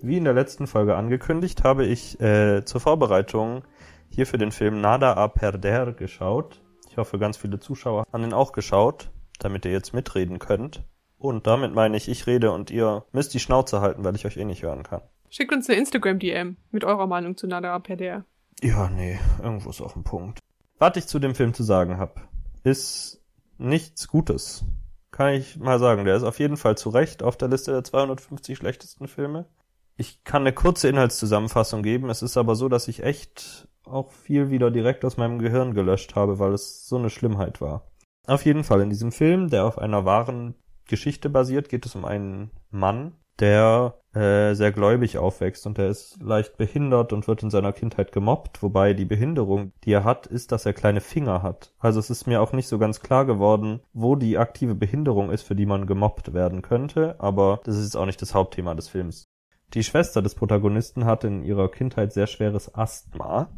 Wie 0.00 0.16
in 0.16 0.24
der 0.24 0.32
letzten 0.32 0.66
Folge 0.66 0.96
angekündigt, 0.96 1.64
habe 1.64 1.84
ich 1.84 2.18
äh, 2.20 2.64
zur 2.64 2.80
Vorbereitung 2.80 3.64
hier 4.08 4.26
für 4.26 4.38
den 4.38 4.52
Film 4.52 4.80
Nada 4.80 5.14
a 5.14 5.28
Perder 5.28 5.92
geschaut. 5.92 6.62
Ich 6.88 6.96
hoffe, 6.96 7.18
ganz 7.18 7.36
viele 7.36 7.58
Zuschauer 7.58 8.06
haben 8.12 8.22
den 8.22 8.32
auch 8.32 8.52
geschaut, 8.52 9.10
damit 9.38 9.64
ihr 9.64 9.72
jetzt 9.72 9.94
mitreden 9.94 10.38
könnt. 10.38 10.84
Und 11.18 11.46
damit 11.46 11.74
meine 11.74 11.96
ich, 11.96 12.08
ich 12.08 12.26
rede 12.26 12.52
und 12.52 12.70
ihr 12.70 13.04
müsst 13.12 13.34
die 13.34 13.40
Schnauze 13.40 13.80
halten, 13.80 14.04
weil 14.04 14.14
ich 14.14 14.24
euch 14.24 14.36
eh 14.36 14.44
nicht 14.44 14.62
hören 14.62 14.84
kann. 14.84 15.02
Schickt 15.30 15.52
uns 15.52 15.68
eine 15.68 15.78
Instagram-DM 15.78 16.56
mit 16.70 16.84
eurer 16.84 17.06
Meinung 17.06 17.36
zu 17.36 17.46
Nada 17.46 17.78
Perder. 17.80 18.24
Ja, 18.62 18.88
nee, 18.88 19.18
irgendwo 19.42 19.70
ist 19.70 19.80
auch 19.80 19.96
ein 19.96 20.04
Punkt. 20.04 20.38
Was 20.78 20.96
ich 20.96 21.06
zu 21.06 21.18
dem 21.18 21.34
Film 21.34 21.54
zu 21.54 21.64
sagen 21.64 21.98
habe, 21.98 22.20
ist 22.62 23.20
nichts 23.58 24.08
Gutes. 24.08 24.64
Kann 25.10 25.34
ich 25.34 25.56
mal 25.56 25.78
sagen. 25.78 26.04
Der 26.04 26.16
ist 26.16 26.22
auf 26.22 26.38
jeden 26.38 26.56
Fall 26.56 26.78
zu 26.78 26.90
Recht 26.90 27.22
auf 27.22 27.36
der 27.36 27.48
Liste 27.48 27.72
der 27.72 27.82
250 27.82 28.56
schlechtesten 28.56 29.08
Filme. 29.08 29.46
Ich 29.96 30.22
kann 30.22 30.42
eine 30.42 30.52
kurze 30.52 30.88
Inhaltszusammenfassung 30.88 31.82
geben. 31.82 32.08
Es 32.08 32.22
ist 32.22 32.36
aber 32.36 32.54
so, 32.54 32.68
dass 32.68 32.86
ich 32.86 33.02
echt 33.02 33.68
auch 33.84 34.12
viel 34.12 34.50
wieder 34.50 34.70
direkt 34.70 35.04
aus 35.04 35.16
meinem 35.16 35.40
Gehirn 35.40 35.74
gelöscht 35.74 36.14
habe, 36.14 36.38
weil 36.38 36.52
es 36.52 36.86
so 36.86 36.96
eine 36.96 37.10
Schlimmheit 37.10 37.60
war. 37.60 37.90
Auf 38.28 38.44
jeden 38.44 38.62
Fall 38.62 38.82
in 38.82 38.90
diesem 38.90 39.10
Film, 39.10 39.48
der 39.48 39.64
auf 39.64 39.78
einer 39.78 40.04
wahren 40.04 40.54
Geschichte 40.86 41.30
basiert, 41.30 41.70
geht 41.70 41.86
es 41.86 41.94
um 41.94 42.04
einen 42.04 42.50
Mann, 42.70 43.14
der 43.40 43.94
äh, 44.14 44.52
sehr 44.52 44.70
gläubig 44.70 45.16
aufwächst 45.16 45.66
und 45.66 45.78
der 45.78 45.88
ist 45.88 46.22
leicht 46.22 46.58
behindert 46.58 47.14
und 47.14 47.26
wird 47.26 47.42
in 47.42 47.48
seiner 47.48 47.72
Kindheit 47.72 48.12
gemobbt, 48.12 48.62
wobei 48.62 48.92
die 48.92 49.06
Behinderung, 49.06 49.72
die 49.84 49.92
er 49.92 50.04
hat, 50.04 50.26
ist, 50.26 50.52
dass 50.52 50.66
er 50.66 50.74
kleine 50.74 51.00
Finger 51.00 51.42
hat. 51.42 51.72
Also 51.78 52.00
es 52.00 52.10
ist 52.10 52.26
mir 52.26 52.42
auch 52.42 52.52
nicht 52.52 52.68
so 52.68 52.78
ganz 52.78 53.00
klar 53.00 53.24
geworden, 53.24 53.80
wo 53.94 54.14
die 54.14 54.36
aktive 54.36 54.74
Behinderung 54.74 55.30
ist, 55.30 55.44
für 55.44 55.56
die 55.56 55.66
man 55.66 55.86
gemobbt 55.86 56.34
werden 56.34 56.60
könnte, 56.60 57.16
aber 57.18 57.60
das 57.64 57.78
ist 57.78 57.96
auch 57.96 58.06
nicht 58.06 58.20
das 58.20 58.34
Hauptthema 58.34 58.74
des 58.74 58.90
Films. 58.90 59.24
Die 59.72 59.84
Schwester 59.84 60.20
des 60.20 60.34
Protagonisten 60.34 61.06
hat 61.06 61.24
in 61.24 61.44
ihrer 61.44 61.70
Kindheit 61.70 62.12
sehr 62.12 62.26
schweres 62.26 62.74
Asthma 62.74 63.48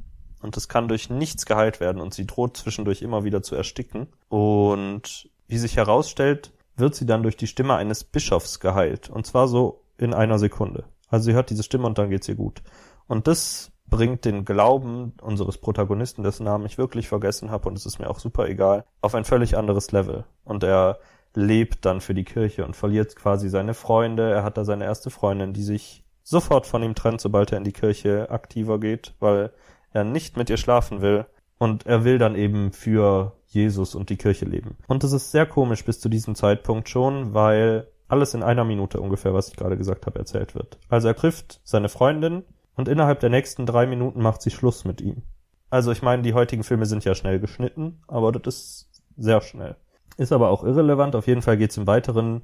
und 0.40 0.56
das 0.56 0.68
kann 0.68 0.88
durch 0.88 1.10
nichts 1.10 1.46
geheilt 1.46 1.80
werden 1.80 2.00
und 2.00 2.14
sie 2.14 2.26
droht 2.26 2.56
zwischendurch 2.56 3.02
immer 3.02 3.24
wieder 3.24 3.42
zu 3.42 3.54
ersticken. 3.54 4.08
Und 4.28 5.28
wie 5.48 5.58
sich 5.58 5.76
herausstellt, 5.76 6.52
wird 6.76 6.94
sie 6.94 7.06
dann 7.06 7.22
durch 7.22 7.36
die 7.36 7.46
Stimme 7.46 7.74
eines 7.74 8.04
Bischofs 8.04 8.60
geheilt 8.60 9.10
und 9.10 9.26
zwar 9.26 9.48
so 9.48 9.82
in 9.98 10.14
einer 10.14 10.38
Sekunde. 10.38 10.84
Also 11.08 11.26
sie 11.26 11.34
hört 11.34 11.50
diese 11.50 11.62
Stimme 11.62 11.86
und 11.86 11.98
dann 11.98 12.10
geht's 12.10 12.28
ihr 12.28 12.36
gut. 12.36 12.62
Und 13.06 13.26
das 13.26 13.72
bringt 13.90 14.24
den 14.24 14.44
Glauben 14.44 15.12
unseres 15.20 15.58
Protagonisten, 15.58 16.22
dessen 16.22 16.44
Namen 16.44 16.64
ich 16.64 16.78
wirklich 16.78 17.08
vergessen 17.08 17.50
habe 17.50 17.68
und 17.68 17.76
es 17.76 17.84
ist 17.84 17.98
mir 17.98 18.08
auch 18.08 18.20
super 18.20 18.48
egal, 18.48 18.84
auf 19.00 19.14
ein 19.14 19.24
völlig 19.24 19.56
anderes 19.58 19.90
Level. 19.90 20.24
Und 20.44 20.62
er 20.62 21.00
lebt 21.34 21.84
dann 21.84 22.00
für 22.00 22.14
die 22.14 22.24
Kirche 22.24 22.64
und 22.64 22.76
verliert 22.76 23.16
quasi 23.16 23.48
seine 23.48 23.74
Freunde. 23.74 24.30
Er 24.30 24.42
hat 24.42 24.56
da 24.56 24.64
seine 24.64 24.84
erste 24.84 25.10
Freundin, 25.10 25.52
die 25.52 25.62
sich 25.62 26.04
sofort 26.22 26.66
von 26.66 26.82
ihm 26.82 26.94
trennt, 26.94 27.20
sobald 27.20 27.52
er 27.52 27.58
in 27.58 27.64
die 27.64 27.72
Kirche 27.72 28.30
aktiver 28.30 28.78
geht, 28.78 29.14
weil 29.18 29.52
er 29.92 30.04
nicht 30.04 30.36
mit 30.36 30.50
ihr 30.50 30.56
schlafen 30.56 31.00
will. 31.00 31.26
Und 31.58 31.86
er 31.86 32.04
will 32.04 32.16
dann 32.16 32.36
eben 32.36 32.72
für 32.72 33.36
Jesus 33.46 33.94
und 33.94 34.08
die 34.08 34.16
Kirche 34.16 34.46
leben. 34.46 34.78
Und 34.86 35.04
das 35.04 35.12
ist 35.12 35.30
sehr 35.30 35.44
komisch 35.44 35.84
bis 35.84 36.00
zu 36.00 36.08
diesem 36.08 36.34
Zeitpunkt 36.34 36.88
schon, 36.88 37.34
weil 37.34 37.86
alles 38.08 38.32
in 38.32 38.42
einer 38.42 38.64
Minute 38.64 39.00
ungefähr, 39.00 39.34
was 39.34 39.48
ich 39.48 39.56
gerade 39.56 39.76
gesagt 39.76 40.06
habe, 40.06 40.18
erzählt 40.18 40.54
wird. 40.54 40.78
Also 40.88 41.08
er 41.08 41.16
trifft 41.16 41.60
seine 41.64 41.88
Freundin 41.88 42.44
und 42.76 42.88
innerhalb 42.88 43.20
der 43.20 43.30
nächsten 43.30 43.66
drei 43.66 43.86
Minuten 43.86 44.22
macht 44.22 44.40
sie 44.40 44.50
Schluss 44.50 44.84
mit 44.84 45.00
ihm. 45.00 45.22
Also 45.68 45.92
ich 45.92 46.02
meine, 46.02 46.22
die 46.22 46.34
heutigen 46.34 46.64
Filme 46.64 46.86
sind 46.86 47.04
ja 47.04 47.14
schnell 47.14 47.38
geschnitten, 47.38 48.02
aber 48.08 48.32
das 48.32 48.56
ist 48.56 49.02
sehr 49.16 49.40
schnell. 49.40 49.76
Ist 50.16 50.32
aber 50.32 50.50
auch 50.50 50.64
irrelevant. 50.64 51.14
Auf 51.14 51.26
jeden 51.26 51.42
Fall 51.42 51.56
geht 51.56 51.70
es 51.70 51.76
im 51.76 51.86
weiteren 51.86 52.42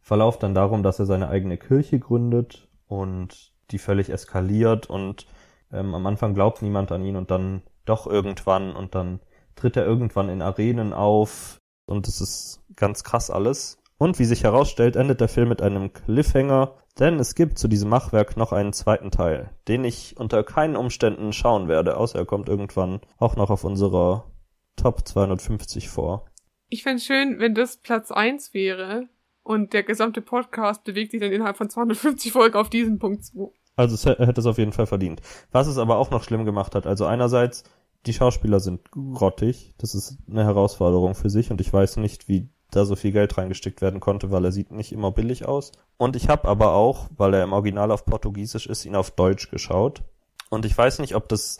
Verlauf 0.00 0.38
dann 0.38 0.54
darum, 0.54 0.82
dass 0.82 0.98
er 0.98 1.06
seine 1.06 1.28
eigene 1.28 1.58
Kirche 1.58 1.98
gründet 1.98 2.68
und 2.86 3.52
die 3.70 3.78
völlig 3.78 4.10
eskaliert 4.10 4.88
und 4.88 5.26
ähm, 5.72 5.94
am 5.94 6.06
Anfang 6.06 6.34
glaubt 6.34 6.62
niemand 6.62 6.92
an 6.92 7.04
ihn 7.04 7.16
und 7.16 7.30
dann 7.30 7.62
doch 7.84 8.06
irgendwann 8.06 8.74
und 8.74 8.94
dann 8.94 9.20
tritt 9.54 9.76
er 9.76 9.86
irgendwann 9.86 10.28
in 10.28 10.42
Arenen 10.42 10.92
auf 10.92 11.58
und 11.86 12.06
es 12.06 12.20
ist 12.20 12.62
ganz 12.76 13.02
krass 13.04 13.30
alles. 13.30 13.78
Und 13.98 14.20
wie 14.20 14.24
sich 14.24 14.44
herausstellt, 14.44 14.94
endet 14.94 15.20
der 15.20 15.28
Film 15.28 15.48
mit 15.48 15.60
einem 15.60 15.92
Cliffhanger, 15.92 16.76
denn 17.00 17.18
es 17.18 17.34
gibt 17.34 17.58
zu 17.58 17.66
diesem 17.66 17.88
Machwerk 17.88 18.36
noch 18.36 18.52
einen 18.52 18.72
zweiten 18.72 19.10
Teil, 19.10 19.50
den 19.66 19.82
ich 19.82 20.16
unter 20.16 20.44
keinen 20.44 20.76
Umständen 20.76 21.32
schauen 21.32 21.66
werde, 21.66 21.96
außer 21.96 22.20
er 22.20 22.26
kommt 22.26 22.48
irgendwann 22.48 23.00
auch 23.18 23.34
noch 23.34 23.50
auf 23.50 23.64
unserer 23.64 24.30
Top 24.76 25.06
250 25.06 25.88
vor. 25.88 26.30
Ich 26.68 26.84
fände 26.84 27.02
schön, 27.02 27.40
wenn 27.40 27.54
das 27.54 27.78
Platz 27.78 28.12
eins 28.12 28.54
wäre 28.54 29.08
und 29.42 29.72
der 29.72 29.82
gesamte 29.82 30.20
Podcast 30.22 30.84
bewegt 30.84 31.10
sich 31.10 31.20
dann 31.20 31.32
innerhalb 31.32 31.56
von 31.56 31.68
250 31.68 32.30
Folgen 32.30 32.56
auf 32.56 32.70
diesen 32.70 33.00
Punkt 33.00 33.24
zu. 33.24 33.52
Also 33.78 33.94
es 33.94 34.04
hätte 34.06 34.40
es 34.40 34.46
auf 34.46 34.58
jeden 34.58 34.72
Fall 34.72 34.86
verdient. 34.86 35.22
Was 35.52 35.68
es 35.68 35.78
aber 35.78 35.98
auch 35.98 36.10
noch 36.10 36.24
schlimm 36.24 36.44
gemacht 36.44 36.74
hat, 36.74 36.84
also 36.84 37.06
einerseits, 37.06 37.62
die 38.06 38.12
Schauspieler 38.12 38.58
sind 38.58 38.90
grottig, 38.90 39.72
das 39.78 39.94
ist 39.94 40.18
eine 40.28 40.44
Herausforderung 40.44 41.14
für 41.14 41.30
sich 41.30 41.52
und 41.52 41.60
ich 41.60 41.72
weiß 41.72 41.98
nicht, 41.98 42.28
wie 42.28 42.48
da 42.72 42.84
so 42.84 42.96
viel 42.96 43.12
Geld 43.12 43.38
reingesteckt 43.38 43.80
werden 43.80 44.00
konnte, 44.00 44.32
weil 44.32 44.44
er 44.44 44.50
sieht 44.50 44.72
nicht 44.72 44.90
immer 44.90 45.12
billig 45.12 45.46
aus. 45.46 45.70
Und 45.96 46.16
ich 46.16 46.28
habe 46.28 46.48
aber 46.48 46.72
auch, 46.72 47.08
weil 47.16 47.32
er 47.34 47.44
im 47.44 47.52
Original 47.52 47.92
auf 47.92 48.04
Portugiesisch 48.04 48.66
ist, 48.66 48.84
ihn 48.84 48.96
auf 48.96 49.12
Deutsch 49.12 49.48
geschaut. 49.48 50.02
Und 50.50 50.64
ich 50.64 50.76
weiß 50.76 50.98
nicht, 50.98 51.14
ob 51.14 51.28
das 51.28 51.58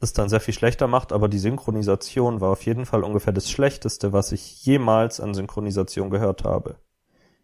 es 0.00 0.12
dann 0.12 0.28
sehr 0.28 0.40
viel 0.40 0.54
schlechter 0.54 0.88
macht, 0.88 1.12
aber 1.12 1.28
die 1.28 1.38
Synchronisation 1.38 2.40
war 2.40 2.50
auf 2.50 2.66
jeden 2.66 2.84
Fall 2.84 3.04
ungefähr 3.04 3.32
das 3.32 3.48
Schlechteste, 3.48 4.12
was 4.12 4.32
ich 4.32 4.64
jemals 4.64 5.20
an 5.20 5.34
Synchronisation 5.34 6.10
gehört 6.10 6.42
habe. 6.42 6.76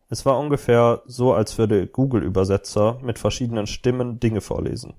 Es 0.09 0.25
war 0.25 0.39
ungefähr 0.39 1.03
so, 1.07 1.33
als 1.33 1.59
würde 1.59 1.87
Google-Übersetzer 1.87 3.01
mit 3.03 3.19
verschiedenen 3.19 3.67
Stimmen 3.67 4.21
Dinge 4.21 4.41
vorlesen. 4.41 4.95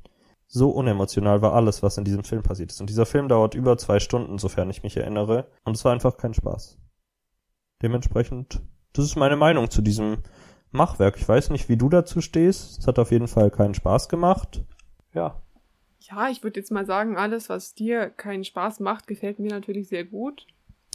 So 0.48 0.70
unemotional 0.70 1.42
war 1.42 1.54
alles, 1.54 1.84
was 1.84 1.98
in 1.98 2.06
diesem 2.06 2.24
Film 2.24 2.44
passiert 2.44 2.72
ist. 2.72 2.82
Und 2.82 2.90
dieser 2.90 3.06
Film 3.06 3.28
dauert 3.28 3.54
über 3.54 3.78
zwei 3.78 4.00
Stunden, 4.00 4.38
sofern 4.38 4.70
ich 4.70 4.84
mich 4.84 4.96
erinnere. 4.98 5.48
Und 5.64 5.76
es 5.76 5.84
war 5.84 5.92
einfach 5.92 6.18
kein 6.18 6.34
Spaß. 6.34 6.78
Dementsprechend, 7.82 8.62
das 8.94 9.06
ist 9.06 9.16
meine 9.18 9.36
Meinung 9.36 9.70
zu 9.70 9.82
diesem 9.82 10.24
Machwerk. 10.72 11.18
Ich 11.18 11.28
weiß 11.28 11.50
nicht, 11.50 11.70
wie 11.70 11.78
du 11.78 11.90
dazu 11.90 12.22
stehst. 12.22 12.80
Es 12.80 12.88
hat 12.88 13.00
auf 13.00 13.12
jeden 13.12 13.28
Fall 13.28 13.52
keinen 13.52 13.74
Spaß 13.74 14.10
gemacht. 14.10 14.64
Ja. 15.14 15.42
Ja, 16.00 16.30
ich 16.30 16.44
würde 16.44 16.60
jetzt 16.60 16.72
mal 16.72 16.86
sagen, 16.86 17.18
alles, 17.18 17.50
was 17.50 17.74
dir 17.74 18.10
keinen 18.10 18.44
Spaß 18.44 18.80
macht, 18.80 19.08
gefällt 19.08 19.40
mir 19.40 19.52
natürlich 19.52 19.90
sehr 19.90 20.06
gut. 20.06 20.48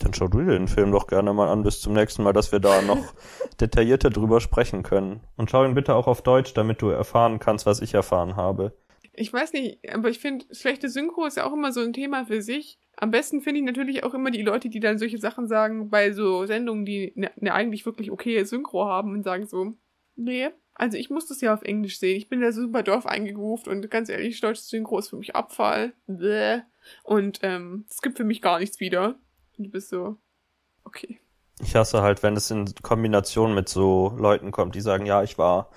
Dann 0.02 0.14
schau 0.14 0.28
du 0.28 0.40
dir 0.40 0.52
den 0.52 0.68
Film 0.68 0.90
doch 0.90 1.06
gerne 1.06 1.32
mal 1.32 1.48
an 1.48 1.62
bis 1.62 1.80
zum 1.80 1.92
nächsten 1.92 2.22
Mal, 2.22 2.32
dass 2.32 2.50
wir 2.50 2.60
da 2.60 2.82
noch 2.82 3.14
detaillierter 3.60 4.10
drüber 4.10 4.40
sprechen 4.40 4.82
können. 4.82 5.20
Und 5.36 5.50
schau 5.50 5.64
ihn 5.64 5.74
bitte 5.74 5.94
auch 5.94 6.06
auf 6.06 6.22
Deutsch, 6.22 6.54
damit 6.54 6.82
du 6.82 6.88
erfahren 6.88 7.38
kannst, 7.38 7.66
was 7.66 7.80
ich 7.80 7.94
erfahren 7.94 8.36
habe. 8.36 8.76
Ich 9.14 9.32
weiß 9.32 9.52
nicht, 9.52 9.78
aber 9.92 10.08
ich 10.08 10.18
finde, 10.18 10.46
schlechte 10.52 10.88
Synchro 10.88 11.26
ist 11.26 11.36
ja 11.36 11.46
auch 11.46 11.52
immer 11.52 11.72
so 11.72 11.80
ein 11.80 11.92
Thema 11.92 12.24
für 12.24 12.40
sich. 12.40 12.78
Am 12.96 13.10
besten 13.10 13.42
finde 13.42 13.60
ich 13.60 13.66
natürlich 13.66 14.04
auch 14.04 14.14
immer 14.14 14.30
die 14.30 14.42
Leute, 14.42 14.70
die 14.70 14.80
dann 14.80 14.98
solche 14.98 15.18
Sachen 15.18 15.48
sagen 15.48 15.90
bei 15.90 16.12
so 16.12 16.46
Sendungen, 16.46 16.84
die 16.84 17.12
eine 17.16 17.30
ne 17.38 17.52
eigentlich 17.52 17.84
wirklich 17.84 18.10
okay 18.10 18.42
Synchro 18.44 18.86
haben 18.86 19.12
und 19.12 19.22
sagen 19.22 19.46
so, 19.46 19.74
nee, 20.16 20.48
also 20.74 20.96
ich 20.96 21.10
muss 21.10 21.26
das 21.26 21.40
ja 21.40 21.52
auf 21.52 21.62
Englisch 21.62 21.98
sehen. 21.98 22.16
Ich 22.16 22.28
bin 22.28 22.40
da 22.40 22.52
super 22.52 22.82
Dorf 22.82 23.06
eingegroovt 23.06 23.68
und 23.68 23.90
ganz 23.90 24.08
ehrlich, 24.08 24.40
deutsches 24.40 24.68
Synchro 24.68 24.98
ist 24.98 25.10
für 25.10 25.16
mich 25.16 25.36
Abfall. 25.36 25.92
Bäh. 26.06 26.60
Und 27.04 27.40
ähm, 27.42 27.84
es 27.88 28.02
gibt 28.02 28.16
für 28.16 28.24
mich 28.24 28.42
gar 28.42 28.58
nichts 28.58 28.80
wieder. 28.80 29.16
Du 29.62 29.70
bist 29.70 29.88
so, 29.88 30.16
okay. 30.84 31.20
Ich 31.60 31.76
hasse 31.76 32.02
halt, 32.02 32.22
wenn 32.22 32.36
es 32.36 32.50
in 32.50 32.72
Kombination 32.82 33.54
mit 33.54 33.68
so 33.68 34.12
Leuten 34.16 34.50
kommt, 34.50 34.74
die 34.74 34.80
sagen, 34.80 35.06
ja, 35.06 35.22
ich 35.22 35.38
war 35.38 35.70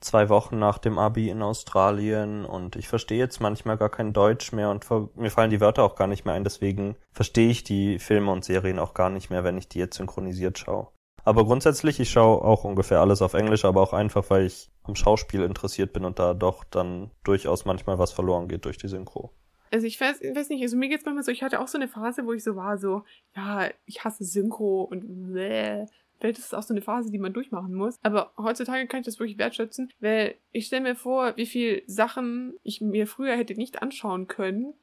zwei 0.00 0.28
Wochen 0.28 0.58
nach 0.58 0.78
dem 0.78 0.98
Abi 0.98 1.28
in 1.28 1.42
Australien 1.42 2.44
und 2.44 2.76
ich 2.76 2.88
verstehe 2.88 3.18
jetzt 3.18 3.40
manchmal 3.40 3.76
gar 3.76 3.90
kein 3.90 4.12
Deutsch 4.12 4.52
mehr 4.52 4.70
und 4.70 4.86
mir 5.16 5.30
fallen 5.30 5.50
die 5.50 5.60
Wörter 5.60 5.84
auch 5.84 5.94
gar 5.94 6.06
nicht 6.06 6.24
mehr 6.24 6.34
ein, 6.34 6.44
deswegen 6.44 6.96
verstehe 7.12 7.50
ich 7.50 7.64
die 7.64 7.98
Filme 7.98 8.32
und 8.32 8.44
Serien 8.44 8.78
auch 8.78 8.94
gar 8.94 9.10
nicht 9.10 9.30
mehr, 9.30 9.44
wenn 9.44 9.58
ich 9.58 9.68
die 9.68 9.78
jetzt 9.78 9.96
synchronisiert 9.96 10.58
schaue. 10.58 10.88
Aber 11.22 11.44
grundsätzlich, 11.44 12.00
ich 12.00 12.10
schaue 12.10 12.42
auch 12.42 12.64
ungefähr 12.64 13.00
alles 13.00 13.20
auf 13.20 13.34
Englisch, 13.34 13.64
aber 13.64 13.82
auch 13.82 13.92
einfach, 13.92 14.30
weil 14.30 14.46
ich 14.46 14.70
am 14.84 14.94
Schauspiel 14.94 15.42
interessiert 15.42 15.92
bin 15.92 16.04
und 16.04 16.18
da 16.18 16.32
doch 16.34 16.64
dann 16.64 17.10
durchaus 17.24 17.66
manchmal 17.66 17.98
was 17.98 18.12
verloren 18.12 18.48
geht 18.48 18.64
durch 18.64 18.78
die 18.78 18.88
Synchro. 18.88 19.30
Also 19.70 19.86
ich 19.86 20.00
weiß, 20.00 20.20
weiß 20.20 20.48
nicht, 20.48 20.62
also 20.62 20.76
mir 20.76 20.88
geht's 20.88 21.04
manchmal 21.04 21.22
so, 21.22 21.30
ich 21.30 21.42
hatte 21.42 21.60
auch 21.60 21.68
so 21.68 21.78
eine 21.78 21.88
Phase, 21.88 22.26
wo 22.26 22.32
ich 22.32 22.42
so 22.42 22.56
war, 22.56 22.78
so, 22.78 23.04
ja, 23.36 23.70
ich 23.86 24.04
hasse 24.04 24.24
Synchro 24.24 24.82
und 24.82 25.32
bläh. 25.32 25.86
Vielleicht 26.18 26.38
ist 26.38 26.46
es 26.46 26.54
auch 26.54 26.62
so 26.62 26.74
eine 26.74 26.82
Phase, 26.82 27.10
die 27.10 27.18
man 27.18 27.32
durchmachen 27.32 27.74
muss. 27.74 27.96
Aber 28.02 28.32
heutzutage 28.36 28.86
kann 28.86 29.00
ich 29.00 29.06
das 29.06 29.18
wirklich 29.18 29.38
wertschätzen, 29.38 29.90
weil 30.00 30.34
ich 30.52 30.66
stelle 30.66 30.82
mir 30.82 30.96
vor, 30.96 31.36
wie 31.36 31.46
viel 31.46 31.82
Sachen 31.86 32.54
ich 32.62 32.80
mir 32.80 33.06
früher 33.06 33.36
hätte 33.36 33.54
nicht 33.54 33.80
anschauen 33.80 34.26
können, 34.26 34.74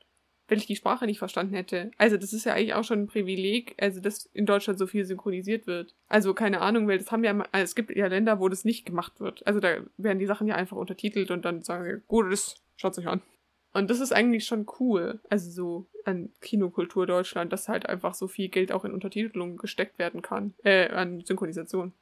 wenn 0.48 0.58
ich 0.58 0.65
die 0.65 0.75
Sprache 0.75 1.06
nicht 1.06 1.20
verstanden 1.20 1.53
hätte. 1.53 1.91
Also 1.98 2.17
das 2.17 2.34
ist 2.34 2.46
ja 2.46 2.53
eigentlich 2.53 2.74
auch 2.74 2.84
schon 2.84 3.01
ein 3.01 3.08
Privileg, 3.08 3.75
also 3.79 4.00
dass 4.00 4.25
in 4.34 4.46
Deutschland 4.46 4.79
so 4.79 4.88
viel 4.88 5.06
synchronisiert 5.06 5.67
wird. 5.67 5.94
Also 6.08 6.34
keine 6.34 6.62
Ahnung, 6.62 6.88
weil 6.88 6.98
das 6.98 7.12
haben 7.12 7.24
ja, 7.24 7.38
also 7.51 7.63
es 7.63 7.75
gibt 7.75 7.96
ja 7.96 8.08
Länder, 8.08 8.39
wo 8.39 8.50
das 8.50 8.65
nicht 8.65 8.86
gemacht 8.86 9.20
wird. 9.20 9.46
Also 9.46 9.60
da 9.60 9.77
werden 9.98 10.20
die 10.20 10.25
Sachen 10.25 10.48
ja 10.48 10.56
einfach 10.56 10.77
untertitelt 10.77 11.29
und 11.29 11.46
dann 11.46 11.62
sagen 11.62 11.84
sie, 11.86 12.01
gut, 12.08 12.32
das 12.32 12.56
schaut 12.77 12.98
euch 12.98 13.08
an. 13.08 13.22
Und 13.77 13.91
das 13.91 14.00
ist 14.00 14.12
eigentlich 14.12 14.46
schon 14.46 14.65
cool, 14.79 15.19
also 15.29 15.51
so 15.51 15.86
an 16.03 16.29
Kinokultur 16.41 17.05
Deutschland, 17.05 17.53
dass 17.53 17.67
halt 17.67 17.88
einfach 17.88 18.15
so 18.15 18.27
viel 18.27 18.50
Geld 18.50 18.72
auch 18.72 18.86
in 18.86 18.91
Untertitelung 18.91 19.57
gesteckt 19.57 20.00
werden 20.00 20.24
kann, 20.24 20.55
äh, 20.63 20.89
an 20.89 21.22
Synchronisation. 21.24 21.93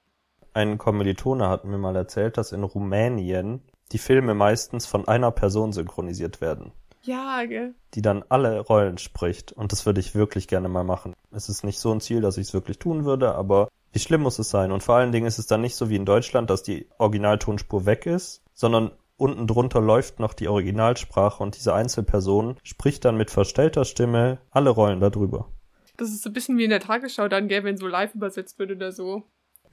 Ein 0.54 0.78
Kommilitone 0.78 1.50
hat 1.50 1.66
mir 1.66 1.78
mal 1.78 1.98
erzählt, 1.98 2.38
dass 2.38 2.54
in 2.54 2.64
Rumänien 2.64 3.62
die 3.92 3.98
Filme 3.98 4.36
meistens 4.36 4.86
von 4.86 5.06
einer 5.10 5.32
Person 5.32 5.74
synchronisiert 5.74 6.40
werden. 6.40 6.72
Ja, 7.02 7.44
gell. 7.44 7.76
Die 7.94 8.02
dann 8.02 8.24
alle 8.30 8.62
Rollen 8.62 8.98
spricht. 8.98 9.52
Und 9.52 9.74
das 9.74 9.86
würde 9.86 10.00
ich 10.00 10.16
wirklich 10.16 10.48
gerne 10.48 10.70
mal 10.70 10.86
machen. 10.86 11.14
Es 11.32 11.50
ist 11.50 11.66
nicht 11.66 11.80
so 11.80 11.92
ein 11.92 12.00
Ziel, 12.00 12.22
dass 12.22 12.38
ich 12.38 12.48
es 12.48 12.54
wirklich 12.54 12.80
tun 12.80 13.04
würde, 13.04 13.36
aber 13.36 13.68
wie 13.92 14.00
schlimm 14.00 14.22
muss 14.22 14.40
es 14.40 14.50
sein? 14.50 14.72
Und 14.72 14.82
vor 14.82 14.96
allen 14.96 15.12
Dingen 15.12 15.28
ist 15.28 15.40
es 15.40 15.48
dann 15.48 15.60
nicht 15.60 15.76
so 15.76 15.90
wie 15.90 15.98
in 15.98 16.06
Deutschland, 16.06 16.50
dass 16.50 16.64
die 16.64 16.88
Originaltonspur 17.00 17.86
weg 17.86 18.06
ist, 18.06 18.44
sondern 18.54 18.92
unten 19.18 19.48
drunter 19.48 19.82
läuft 19.82 20.20
noch 20.20 20.34
die 20.34 20.48
Originalsprache 20.48 21.42
und 21.42 21.56
diese 21.56 21.74
Einzelperson 21.74 22.58
spricht 22.64 23.06
dann 23.06 23.18
mit 23.18 23.32
verstellter 23.32 23.86
Stimme 23.86 24.40
alle 24.52 24.70
Rollen 24.70 25.00
darüber. 25.00 25.50
Das 25.98 26.10
ist 26.10 26.24
so 26.24 26.30
ein 26.30 26.34
bisschen 26.34 26.58
wie 26.58 26.66
in 26.66 26.70
der 26.70 26.82
Tagesschau 26.82 27.28
dann, 27.28 27.48
gell, 27.48 27.64
wenn 27.64 27.78
so 27.78 27.88
live 27.88 28.16
übersetzt 28.16 28.60
wird 28.60 28.72
oder 28.72 28.92
so. 28.92 29.24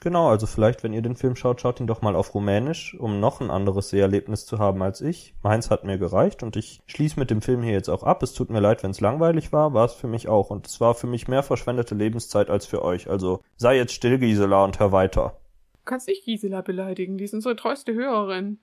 Genau, 0.02 0.28
also 0.28 0.46
vielleicht, 0.46 0.82
wenn 0.82 0.92
ihr 0.92 1.02
den 1.02 1.14
Film 1.14 1.36
schaut, 1.36 1.60
schaut 1.60 1.78
ihn 1.78 1.86
doch 1.86 2.02
mal 2.02 2.16
auf 2.16 2.34
Rumänisch, 2.34 2.96
um 2.98 3.20
noch 3.20 3.40
ein 3.40 3.50
anderes 3.50 3.90
Seherlebnis 3.90 4.46
zu 4.46 4.58
haben 4.58 4.82
als 4.82 5.00
ich. 5.00 5.34
Meins 5.44 5.70
hat 5.70 5.84
mir 5.84 5.96
gereicht 5.96 6.42
und 6.42 6.56
ich 6.56 6.80
schließe 6.86 7.20
mit 7.20 7.30
dem 7.30 7.40
Film 7.40 7.62
hier 7.62 7.72
jetzt 7.72 7.88
auch 7.88 8.02
ab. 8.02 8.20
Es 8.24 8.32
tut 8.34 8.50
mir 8.50 8.58
leid, 8.58 8.82
wenn 8.82 8.90
es 8.90 9.00
langweilig 9.00 9.52
war, 9.52 9.74
war 9.74 9.84
es 9.84 9.92
für 9.92 10.08
mich 10.08 10.28
auch. 10.28 10.50
Und 10.50 10.66
es 10.66 10.80
war 10.80 10.94
für 10.94 11.06
mich 11.06 11.28
mehr 11.28 11.44
verschwendete 11.44 11.94
Lebenszeit 11.94 12.50
als 12.50 12.66
für 12.66 12.82
euch. 12.82 13.08
Also 13.08 13.42
sei 13.56 13.76
jetzt 13.76 13.92
still, 13.92 14.18
Gisela, 14.18 14.64
und 14.64 14.80
hör 14.80 14.90
weiter. 14.90 15.36
Du 15.74 15.84
kannst 15.84 16.08
nicht 16.08 16.24
Gisela 16.24 16.62
beleidigen, 16.62 17.16
die 17.16 17.24
ist 17.24 17.34
unsere 17.34 17.54
treueste 17.54 17.94
Hörerin. 17.94 18.58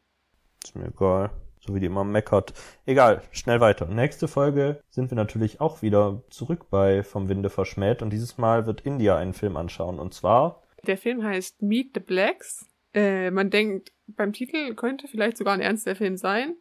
Ist 0.64 0.76
mir 0.76 0.88
egal. 0.88 1.32
So 1.60 1.76
wie 1.76 1.80
die 1.80 1.88
immer 1.88 2.04
meckert. 2.04 2.54
Egal, 2.86 3.22
schnell 3.32 3.60
weiter. 3.60 3.86
Nächste 3.86 4.28
Folge 4.28 4.82
sind 4.90 5.12
wir 5.12 5.16
natürlich 5.16 5.60
auch 5.60 5.82
wieder 5.82 6.24
zurück 6.30 6.70
bei 6.70 7.04
Vom 7.04 7.28
Winde 7.28 7.50
verschmäht 7.50 8.02
und 8.02 8.12
dieses 8.12 8.38
Mal 8.38 8.66
wird 8.66 8.82
India 8.82 9.18
einen 9.18 9.34
Film 9.34 9.58
anschauen. 9.58 10.00
Und 10.00 10.14
zwar 10.14 10.64
der 10.86 10.98
Film 10.98 11.24
heißt 11.24 11.62
Meet 11.62 11.92
the 11.94 12.00
Blacks. 12.00 12.66
Äh, 12.94 13.32
man 13.32 13.50
denkt, 13.50 13.92
beim 14.08 14.34
Titel 14.34 14.74
könnte 14.76 15.08
vielleicht 15.08 15.38
sogar 15.38 15.54
ein 15.54 15.62
ernster 15.62 15.96
Film 15.96 16.18
sein. 16.18 16.56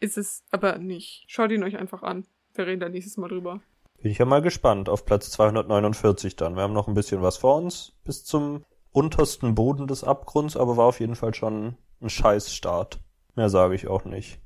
Ist 0.00 0.18
es 0.18 0.44
aber 0.50 0.78
nicht. 0.78 1.24
Schaut 1.28 1.50
ihn 1.50 1.62
euch 1.62 1.76
einfach 1.76 2.02
an. 2.02 2.26
Wir 2.54 2.66
reden 2.66 2.80
da 2.80 2.88
nächstes 2.88 3.16
Mal 3.16 3.28
drüber. 3.28 3.60
Bin 4.00 4.10
ich 4.10 4.18
ja 4.18 4.24
mal 4.24 4.40
gespannt 4.40 4.88
auf 4.88 5.04
Platz 5.04 5.30
249 5.30 6.36
dann. 6.36 6.56
Wir 6.56 6.62
haben 6.62 6.72
noch 6.72 6.88
ein 6.88 6.94
bisschen 6.94 7.22
was 7.22 7.36
vor 7.36 7.56
uns 7.56 7.92
bis 8.04 8.24
zum 8.24 8.64
untersten 8.92 9.54
Boden 9.54 9.86
des 9.86 10.02
Abgrunds, 10.02 10.56
aber 10.56 10.76
war 10.76 10.86
auf 10.86 11.00
jeden 11.00 11.16
Fall 11.16 11.34
schon 11.34 11.76
ein 12.00 12.08
Scheißstart. 12.08 12.98
Mehr 13.40 13.48
sage 13.48 13.74
ich 13.74 13.88
auch 13.88 14.04
nicht. 14.04 14.38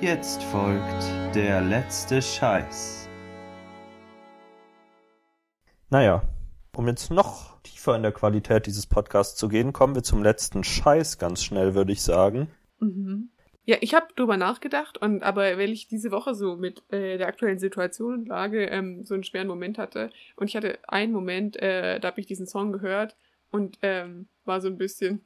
Jetzt 0.00 0.44
folgt 0.44 1.34
der 1.34 1.60
letzte 1.60 2.22
Scheiß. 2.22 3.08
Naja, 5.90 6.22
um 6.76 6.86
jetzt 6.86 7.10
noch 7.10 7.60
tiefer 7.62 7.96
in 7.96 8.04
der 8.04 8.12
Qualität 8.12 8.66
dieses 8.66 8.86
Podcasts 8.86 9.34
zu 9.34 9.48
gehen, 9.48 9.72
kommen 9.72 9.96
wir 9.96 10.04
zum 10.04 10.22
letzten 10.22 10.62
Scheiß 10.62 11.18
ganz 11.18 11.42
schnell, 11.42 11.74
würde 11.74 11.90
ich 11.90 12.02
sagen. 12.02 12.46
Mhm. 12.78 13.32
Ja, 13.68 13.76
ich 13.82 13.92
habe 13.92 14.06
drüber 14.16 14.38
nachgedacht 14.38 14.96
und 14.96 15.22
aber 15.22 15.58
weil 15.58 15.70
ich 15.70 15.88
diese 15.88 16.10
Woche 16.10 16.34
so 16.34 16.56
mit 16.56 16.82
äh, 16.90 17.18
der 17.18 17.26
aktuellen 17.26 17.58
Situation 17.58 18.14
und 18.14 18.28
Lage 18.28 18.64
ähm, 18.64 19.04
so 19.04 19.12
einen 19.12 19.24
schweren 19.24 19.46
Moment 19.46 19.76
hatte 19.76 20.10
und 20.36 20.48
ich 20.48 20.56
hatte 20.56 20.78
einen 20.88 21.12
Moment, 21.12 21.58
äh, 21.58 22.00
da 22.00 22.08
habe 22.08 22.18
ich 22.18 22.26
diesen 22.26 22.46
Song 22.46 22.72
gehört 22.72 23.14
und 23.50 23.78
ähm, 23.82 24.26
war 24.46 24.62
so 24.62 24.68
ein 24.68 24.78
bisschen 24.78 25.20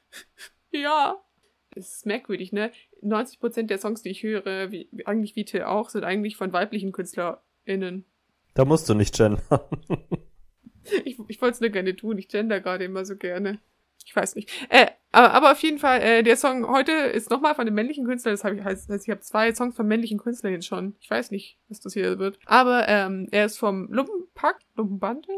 ja, 0.70 1.22
es 1.76 1.96
ist 1.96 2.06
merkwürdig, 2.06 2.52
ne? 2.52 2.72
90% 3.02 3.64
der 3.64 3.76
Songs, 3.76 4.00
die 4.00 4.12
ich 4.12 4.22
höre, 4.22 4.72
wie, 4.72 4.88
eigentlich 5.04 5.36
wie 5.36 5.44
Till 5.44 5.64
auch, 5.64 5.90
sind 5.90 6.04
eigentlich 6.04 6.38
von 6.38 6.54
weiblichen 6.54 6.92
KünstlerInnen. 6.92 8.06
Da 8.54 8.64
musst 8.64 8.88
du 8.88 8.94
nicht 8.94 9.14
gendern. 9.14 9.42
ich 11.04 11.18
ich 11.28 11.42
wollte 11.42 11.56
es 11.56 11.60
nur 11.60 11.68
gerne 11.68 11.94
tun. 11.94 12.16
Ich 12.16 12.28
gender 12.28 12.60
gerade 12.60 12.84
immer 12.84 13.04
so 13.04 13.14
gerne. 13.14 13.58
Ich 14.08 14.16
weiß 14.16 14.36
nicht. 14.36 14.50
Äh, 14.70 14.86
aber, 15.12 15.52
auf 15.52 15.60
jeden 15.60 15.78
Fall, 15.78 16.00
äh, 16.00 16.22
der 16.22 16.38
Song 16.38 16.66
heute 16.66 16.92
ist 16.92 17.28
nochmal 17.28 17.54
von 17.54 17.66
einem 17.66 17.74
männlichen 17.74 18.06
Künstler. 18.06 18.32
Das 18.32 18.42
heißt, 18.42 18.64
heißt, 18.64 19.04
ich 19.04 19.10
habe 19.10 19.20
zwei 19.20 19.54
Songs 19.54 19.76
von 19.76 19.86
männlichen 19.86 20.16
Künstlern 20.16 20.62
schon. 20.62 20.96
Ich 21.00 21.10
weiß 21.10 21.30
nicht, 21.30 21.58
was 21.68 21.80
das 21.80 21.92
hier 21.92 22.18
wird. 22.18 22.38
Aber 22.46 22.88
ähm, 22.88 23.28
er 23.32 23.44
ist 23.44 23.58
vom 23.58 23.92
Lumpenpack, 23.92 24.60
Lumpenbande? 24.76 25.28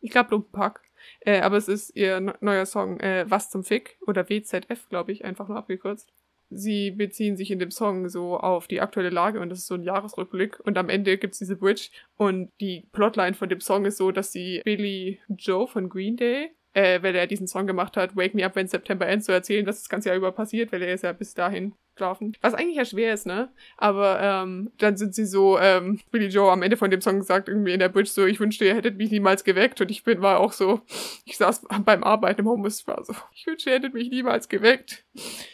Ich 0.00 0.12
glaube 0.12 0.30
Lumpenpack. 0.30 0.80
Äh, 1.20 1.40
aber 1.40 1.56
es 1.56 1.66
ist 1.66 1.96
ihr 1.96 2.20
neuer 2.40 2.66
Song 2.66 3.00
äh, 3.00 3.28
Was 3.28 3.50
zum 3.50 3.64
Fick 3.64 3.98
oder 4.06 4.28
WZF, 4.28 4.88
glaube 4.88 5.10
ich, 5.10 5.24
einfach 5.24 5.48
nur 5.48 5.56
abgekürzt. 5.56 6.12
Sie 6.50 6.92
beziehen 6.92 7.36
sich 7.36 7.50
in 7.50 7.58
dem 7.58 7.72
Song 7.72 8.08
so 8.08 8.38
auf 8.38 8.68
die 8.68 8.80
aktuelle 8.80 9.10
Lage 9.10 9.40
und 9.40 9.48
das 9.48 9.58
ist 9.58 9.66
so 9.66 9.74
ein 9.74 9.82
Jahresrückblick 9.82 10.60
und 10.60 10.78
am 10.78 10.88
Ende 10.88 11.18
gibt's 11.18 11.38
diese 11.38 11.56
Bridge 11.56 11.88
und 12.16 12.52
die 12.60 12.86
Plotline 12.92 13.34
von 13.34 13.48
dem 13.48 13.60
Song 13.60 13.86
ist 13.86 13.96
so, 13.96 14.12
dass 14.12 14.30
sie 14.30 14.60
Billy 14.64 15.20
Joe 15.28 15.66
von 15.66 15.88
Green 15.88 16.16
Day 16.16 16.52
äh, 16.74 17.02
weil 17.02 17.14
er 17.14 17.26
diesen 17.26 17.46
Song 17.46 17.66
gemacht 17.66 17.96
hat, 17.96 18.16
Wake 18.16 18.34
Me 18.34 18.44
Up 18.44 18.56
When 18.56 18.68
September 18.68 19.06
Ends, 19.06 19.26
zu 19.26 19.32
erzählen, 19.32 19.64
dass 19.64 19.80
das 19.80 19.88
ganze 19.88 20.08
Jahr 20.08 20.18
über 20.18 20.32
passiert, 20.32 20.72
weil 20.72 20.82
er 20.82 20.92
ist 20.92 21.04
ja 21.04 21.12
bis 21.12 21.34
dahin 21.34 21.72
schlafen. 21.96 22.36
Was 22.40 22.54
eigentlich 22.54 22.76
ja 22.76 22.84
schwer 22.84 23.14
ist, 23.14 23.26
ne? 23.26 23.48
Aber 23.76 24.20
ähm, 24.20 24.72
dann 24.78 24.96
sind 24.96 25.14
sie 25.14 25.24
so, 25.24 25.58
ähm, 25.58 26.00
Billy 26.10 26.26
Joe 26.26 26.50
am 26.50 26.62
Ende 26.62 26.76
von 26.76 26.90
dem 26.90 27.00
Song 27.00 27.22
sagt 27.22 27.48
irgendwie 27.48 27.72
in 27.72 27.78
der 27.78 27.88
Bridge 27.88 28.10
so, 28.10 28.26
ich 28.26 28.40
wünschte, 28.40 28.64
ihr 28.64 28.74
hättet 28.74 28.96
mich 28.96 29.10
niemals 29.10 29.44
geweckt. 29.44 29.80
Und 29.80 29.90
ich 29.90 30.02
bin, 30.02 30.20
war 30.20 30.40
auch 30.40 30.52
so, 30.52 30.80
ich 31.24 31.36
saß 31.36 31.66
beim 31.84 32.02
Arbeiten 32.02 32.40
im 32.40 32.48
Homeoffice, 32.48 32.86
war 32.88 33.04
so, 33.04 33.14
ich 33.32 33.46
wünschte, 33.46 33.70
ihr 33.70 33.76
hättet 33.76 33.94
mich 33.94 34.10
niemals 34.10 34.48
geweckt. 34.48 35.04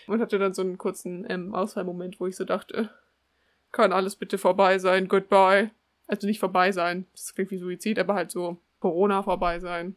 Und 0.07 0.21
hatte 0.21 0.39
dann 0.39 0.55
so 0.55 0.63
einen 0.63 0.79
kurzen 0.79 1.27
ähm, 1.29 1.55
Ausfallmoment, 1.55 2.19
wo 2.19 2.27
ich 2.27 2.37
so 2.37 2.45
dachte, 2.45 2.91
kann 3.73 3.93
alles 3.93 4.17
bitte 4.17 4.39
vorbei 4.39 4.79
sein, 4.79 5.07
goodbye. 5.07 5.71
Also 6.07 6.27
nicht 6.27 6.41
vorbei 6.41 6.73
sein, 6.73 7.07
das 7.13 7.35
klingt 7.35 7.51
wie 7.53 7.59
Suizid, 7.59 7.99
aber 7.99 8.15
halt 8.15 8.31
so 8.33 8.57
Corona 8.81 9.23
vorbei 9.23 9.61
sein. 9.61 9.95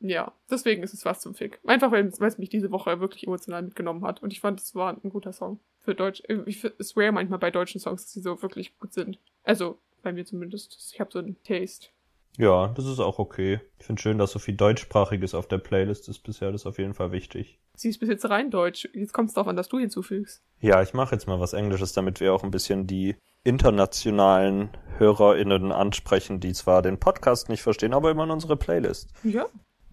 Ja, 0.00 0.32
deswegen 0.50 0.82
ist 0.82 0.94
es 0.94 1.04
was 1.04 1.20
zum 1.20 1.34
Fick. 1.34 1.58
Einfach, 1.66 1.90
weil 1.90 2.06
es 2.06 2.38
mich 2.38 2.48
diese 2.48 2.70
Woche 2.70 3.00
wirklich 3.00 3.26
emotional 3.26 3.62
mitgenommen 3.62 4.04
hat. 4.04 4.22
Und 4.22 4.32
ich 4.32 4.40
fand, 4.40 4.60
es 4.60 4.74
war 4.74 4.92
ein 4.92 5.10
guter 5.10 5.32
Song. 5.32 5.58
Für 5.80 5.94
Deutsch. 5.94 6.22
Ich 6.46 6.60
swear 6.82 7.12
manchmal 7.12 7.38
bei 7.38 7.50
deutschen 7.50 7.80
Songs, 7.80 8.04
dass 8.04 8.12
sie 8.12 8.20
so 8.20 8.40
wirklich 8.42 8.78
gut 8.78 8.92
sind. 8.92 9.18
Also, 9.42 9.78
bei 10.02 10.12
mir 10.12 10.24
zumindest. 10.24 10.92
Ich 10.92 11.00
habe 11.00 11.10
so 11.12 11.18
einen 11.18 11.42
Taste. 11.42 11.88
Ja, 12.36 12.68
das 12.68 12.86
ist 12.86 13.00
auch 13.00 13.18
okay. 13.18 13.60
Ich 13.80 13.86
finde 13.86 14.00
schön, 14.00 14.18
dass 14.18 14.30
so 14.30 14.38
viel 14.38 14.54
Deutschsprachiges 14.54 15.34
auf 15.34 15.48
der 15.48 15.58
Playlist 15.58 16.08
ist 16.08 16.20
bisher. 16.20 16.52
Das 16.52 16.62
ist 16.62 16.66
auf 16.66 16.78
jeden 16.78 16.94
Fall 16.94 17.10
wichtig. 17.10 17.58
Sie 17.74 17.88
ist 17.88 17.98
bis 17.98 18.08
jetzt 18.08 18.28
rein 18.30 18.52
Deutsch. 18.52 18.88
Jetzt 18.92 19.12
kommt 19.12 19.30
es 19.30 19.34
darauf 19.34 19.48
an, 19.48 19.56
dass 19.56 19.68
du 19.68 19.78
hinzufügst. 19.78 20.44
Ja, 20.60 20.80
ich 20.82 20.94
mache 20.94 21.16
jetzt 21.16 21.26
mal 21.26 21.40
was 21.40 21.52
Englisches, 21.52 21.92
damit 21.94 22.20
wir 22.20 22.32
auch 22.32 22.44
ein 22.44 22.52
bisschen 22.52 22.86
die 22.86 23.16
internationalen 23.42 24.70
HörerInnen 24.98 25.72
ansprechen, 25.72 26.38
die 26.38 26.52
zwar 26.52 26.82
den 26.82 27.00
Podcast 27.00 27.48
nicht 27.48 27.62
verstehen, 27.62 27.94
aber 27.94 28.10
immer 28.10 28.24
in 28.24 28.30
unsere 28.30 28.56
Playlist. 28.56 29.10
Ja. 29.24 29.46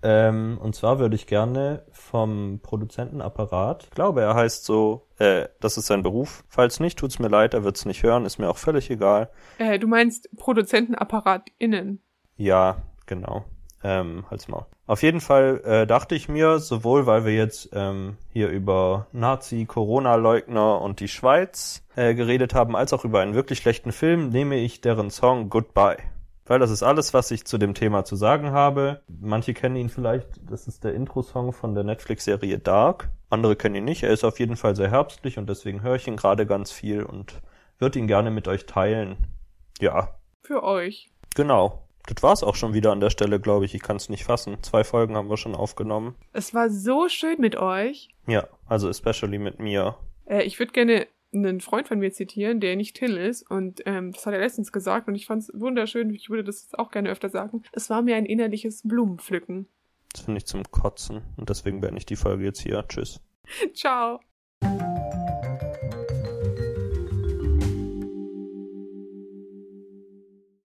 Ähm, 0.08 0.60
und 0.62 0.76
zwar 0.76 1.00
würde 1.00 1.15
ich 1.15 1.26
gerne 1.26 1.82
vom 1.91 2.60
Produzentenapparat, 2.62 3.86
ich 3.86 3.89
glaube, 3.89 4.22
er 4.22 4.36
heißt 4.36 4.63
so, 4.63 5.08
äh, 5.18 5.48
das 5.60 5.78
ist 5.78 5.88
sein 5.88 6.04
Beruf. 6.04 6.44
Falls 6.48 6.80
nicht, 6.80 7.00
tut's 7.00 7.18
mir 7.18 7.28
leid, 7.28 7.56
er 7.56 7.63
wird's 7.63 7.86
nicht 7.86 8.04
hören, 8.04 8.24
ist 8.24 8.38
mir 8.38 8.48
auch 8.48 8.58
völlig 8.58 8.91
egal. 8.91 9.32
Äh, 9.58 9.80
du 9.80 9.88
meinst 9.88 10.30
ProduzentenapparatInnen? 10.38 12.04
Ja, 12.38 12.84
genau. 13.08 13.46
Ähm, 13.84 14.26
halt's 14.30 14.48
mal. 14.48 14.68
Auf 14.86 15.02
jeden 15.02 15.22
Fall 15.22 15.62
äh, 15.65 15.88
dachte 15.88 16.13
ich 16.13 16.30
mir, 16.30 16.60
sowohl 16.60 17.08
weil 17.08 17.26
wir 17.26 17.34
jetzt 17.34 17.70
ähm, 17.74 18.18
hier 18.30 18.50
über 18.50 19.08
Nazi, 19.12 19.65
Corona-Leugner 19.65 20.82
und 20.82 21.00
die 21.00 21.08
Schweiz 21.08 21.84
äh, 21.96 22.13
geredet 22.13 22.54
haben, 22.54 22.76
als 22.76 22.94
auch 22.94 23.06
über 23.06 23.22
einen 23.22 23.34
wirklich 23.34 23.58
schlechten 23.58 23.91
Film, 23.91 24.30
nehme 24.30 24.58
ich 24.58 24.82
deren 24.82 25.10
Song 25.10 25.50
Goodbye 25.50 25.98
weil 26.45 26.60
das 26.60 26.71
ist 26.71 26.84
alles, 26.84 27.13
was 27.13 27.31
ich 27.31 27.45
zu 27.45 27.58
dem 27.58 27.73
Thema 27.73 28.05
zu 28.05 28.15
sagen 28.15 28.51
habe. 28.51 29.01
Manche 29.08 29.53
kennen 29.53 29.75
ihn 29.75 29.89
vielleicht, 29.89 30.27
das 30.49 30.67
ist 30.67 30.84
der 30.84 30.93
Intro-Song 30.93 31.53
von 31.53 31.73
der 31.73 31.84
Netflix-Serie 31.84 32.60
Dark. 32.60 33.10
Andere 33.29 33.55
kennen 33.55 33.75
ihn 33.75 33.86
nicht. 33.86 34.03
Er 34.03 34.12
ist 34.12 34.23
auf 34.23 34.39
jeden 34.39 34.55
Fall 34.55 34.75
sehr 34.75 34.91
herbstlich 34.91 35.38
und 35.38 35.49
deswegen 35.49 35.81
höre 35.81 35.95
ich 35.95 36.08
ihn 36.08 36.17
gerade 36.17 36.45
ganz 36.45 36.71
viel 36.71 37.03
und 37.03 37.41
würde 37.79 37.99
ihn 37.99 38.08
gerne 38.08 38.31
mit 38.31 38.47
euch 38.47 38.65
teilen. 38.65 39.17
Ja. 39.79 40.15
Für 40.43 40.63
euch. 40.63 41.10
Genau. 41.36 41.81
Das 42.08 42.21
war's 42.21 42.43
auch 42.43 42.55
schon 42.55 42.73
wieder 42.75 42.91
an 42.91 42.99
der 42.99 43.10
Stelle, 43.10 43.39
glaube 43.39 43.65
ich. 43.65 43.73
Ich 43.73 43.81
kann 43.81 43.97
es 43.97 44.10
nicht 44.10 44.25
fassen. 44.25 44.62
Zwei 44.62 44.84
Folgen 44.84 45.15
haben 45.15 45.29
wir 45.29 45.38
schon 45.38 45.55
aufgenommen. 45.55 46.15
Es 46.34 46.53
war 46.53 46.69
so 46.69 47.10
schön 47.10 47.41
mit 47.41 47.55
euch. 47.55 48.10
Ja, 48.27 48.47
also 48.67 48.89
especially 48.89 49.39
mit 49.39 49.60
mir. 49.60 49.95
Äh, 50.25 50.43
ich 50.43 50.60
würde 50.60 50.71
gerne 50.71 51.08
einen 51.36 51.62
Freund 51.62 51.88
von 51.88 52.00
mir 52.00 52.12
zitieren, 52.12 52.60
der 52.60 52.76
nicht 52.76 52.95
Till 52.95 53.17
ist. 53.17 53.50
Und 53.50 53.82
ähm, 53.86 54.12
das 54.12 54.26
hat 54.26 54.34
er 54.34 54.39
letztens 54.39 54.71
gesagt 54.71 55.08
und 55.08 55.15
ich 55.15 55.26
fand 55.26 55.43
es 55.43 55.52
wunderschön. 55.54 56.13
Ich 56.13 56.30
würde 56.30 56.43
das 56.43 56.74
auch 56.74 56.91
gerne 56.91 57.10
öfter 57.10 57.30
sagen. 57.30 57.63
Es 57.71 57.89
war 57.89 58.02
mir 58.02 58.15
ein 58.15 58.26
innerliches 58.26 58.82
Blumenpflücken. 58.84 59.67
Das 60.12 60.21
finde 60.21 60.38
ich 60.38 60.45
zum 60.45 60.63
Kotzen. 60.63 61.21
Und 61.38 61.50
deswegen 61.50 61.82
beende 61.82 61.98
ich 61.98 62.06
die 62.06 62.15
Folge 62.15 62.45
jetzt 62.45 62.62
hier. 62.62 62.86
Tschüss. 62.88 63.21
Ciao. 63.74 64.19